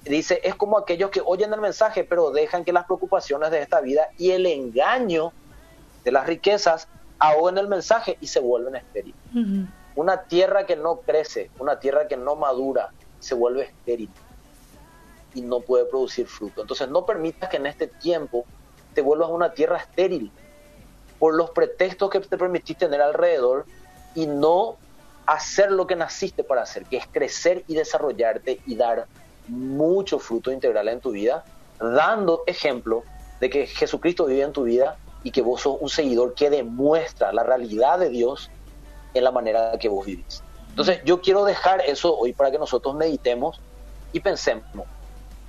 Dice, 0.03 0.41
es 0.43 0.55
como 0.55 0.77
aquellos 0.77 1.11
que 1.11 1.21
oyen 1.25 1.53
el 1.53 1.61
mensaje, 1.61 2.03
pero 2.03 2.31
dejan 2.31 2.65
que 2.65 2.73
las 2.73 2.85
preocupaciones 2.85 3.51
de 3.51 3.61
esta 3.61 3.79
vida 3.79 4.09
y 4.17 4.31
el 4.31 4.45
engaño 4.45 5.31
de 6.03 6.11
las 6.11 6.27
riquezas 6.27 6.89
ahoguen 7.19 7.57
el 7.57 7.69
mensaje 7.69 8.17
y 8.19 8.27
se 8.27 8.41
vuelven 8.41 8.75
estériles. 8.75 9.15
Una 9.95 10.23
tierra 10.23 10.65
que 10.65 10.75
no 10.75 10.97
crece, 10.97 11.51
una 11.59 11.79
tierra 11.79 12.07
que 12.07 12.17
no 12.17 12.35
madura, 12.35 12.89
se 13.19 13.35
vuelve 13.35 13.63
estéril 13.63 14.09
y 15.33 15.41
no 15.41 15.61
puede 15.61 15.85
producir 15.85 16.27
fruto. 16.27 16.61
Entonces 16.61 16.89
no 16.89 17.05
permitas 17.05 17.49
que 17.49 17.57
en 17.57 17.67
este 17.67 17.87
tiempo 17.87 18.45
te 18.93 19.01
vuelvas 19.01 19.29
una 19.29 19.53
tierra 19.53 19.77
estéril, 19.77 20.31
por 21.23 21.35
los 21.35 21.51
pretextos 21.51 22.09
que 22.09 22.19
te 22.19 22.37
permitiste 22.37 22.83
tener 22.83 23.01
alrededor 23.01 23.65
y 24.13 24.27
no 24.27 24.75
hacer 25.25 25.71
lo 25.71 25.87
que 25.87 25.95
naciste 25.95 26.43
para 26.43 26.63
hacer, 26.63 26.83
que 26.83 26.97
es 26.97 27.07
crecer 27.07 27.63
y 27.65 27.75
desarrollarte 27.75 28.59
y 28.65 28.75
dar 28.75 29.07
mucho 29.47 30.19
fruto 30.19 30.51
integral 30.51 30.89
en 30.89 30.99
tu 30.99 31.11
vida, 31.11 31.45
dando 31.79 32.43
ejemplo 32.45 33.03
de 33.39 33.49
que 33.49 33.67
Jesucristo 33.67 34.25
vive 34.25 34.41
en 34.41 34.51
tu 34.51 34.63
vida 34.63 34.97
y 35.23 35.31
que 35.31 35.41
vos 35.41 35.61
sos 35.61 35.77
un 35.79 35.87
seguidor 35.87 36.33
que 36.33 36.49
demuestra 36.49 37.31
la 37.31 37.43
realidad 37.43 37.99
de 37.99 38.09
Dios 38.09 38.51
en 39.13 39.23
la 39.23 39.31
manera 39.31 39.77
que 39.79 39.87
vos 39.87 40.05
vivís. 40.05 40.43
Entonces 40.71 40.99
yo 41.05 41.21
quiero 41.21 41.45
dejar 41.45 41.79
eso 41.87 42.17
hoy 42.17 42.33
para 42.33 42.51
que 42.51 42.59
nosotros 42.59 42.95
meditemos 42.95 43.61
y 44.11 44.19
pensemos, 44.19 44.65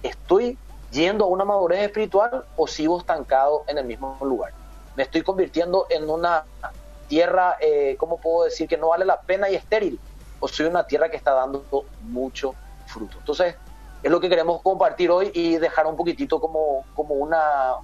¿estoy 0.05 0.57
yendo 0.93 1.25
a 1.25 1.27
una 1.27 1.45
madurez 1.45 1.81
espiritual 1.81 2.45
o 2.55 2.69
sigo 2.69 3.01
estancado 3.01 3.65
en 3.67 3.79
el 3.79 3.87
mismo 3.87 4.17
lugar? 4.21 4.53
Me 4.97 5.03
estoy 5.03 5.23
convirtiendo 5.23 5.87
en 5.91 6.09
una 6.09 6.45
tierra, 7.09 7.57
eh, 7.61 7.97
¿cómo 7.99 8.19
puedo 8.19 8.45
decir? 8.45 8.69
Que 8.69 8.77
no 8.77 8.89
vale 8.89 9.05
la 9.05 9.21
pena 9.21 9.49
y 9.49 9.55
estéril, 9.55 9.99
o 10.41 10.49
soy 10.49 10.67
una 10.67 10.87
tierra 10.87 11.09
que 11.11 11.17
está 11.17 11.33
dando 11.33 11.65
mucho 12.03 12.55
fruto. 12.87 13.19
Entonces, 13.19 13.57
es 14.03 14.11
lo 14.11 14.21
que 14.21 14.29
queremos 14.29 14.61
compartir 14.63 15.11
hoy 15.11 15.31
y 15.35 15.57
dejar 15.57 15.87
un 15.87 15.97
poquitito 15.97 16.41
como, 16.41 16.85
como 16.95 17.15
una 17.15 17.75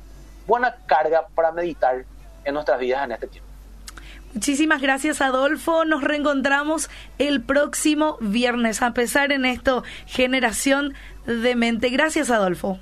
buena 0.46 0.76
carga 0.86 1.26
para 1.34 1.52
meditar 1.52 2.04
en 2.44 2.54
nuestras 2.54 2.78
vidas 2.78 3.04
en 3.04 3.12
este 3.12 3.26
tiempo. 3.26 3.50
Muchísimas 4.34 4.80
gracias 4.80 5.20
Adolfo, 5.20 5.84
nos 5.84 6.04
reencontramos 6.04 6.88
el 7.18 7.42
próximo 7.42 8.16
viernes, 8.20 8.80
a 8.80 8.92
pesar 8.92 9.32
en 9.32 9.44
esto, 9.44 9.82
generación 10.06 10.94
de 11.26 11.56
mente. 11.56 11.88
Gracias 11.88 12.30
Adolfo. 12.30 12.78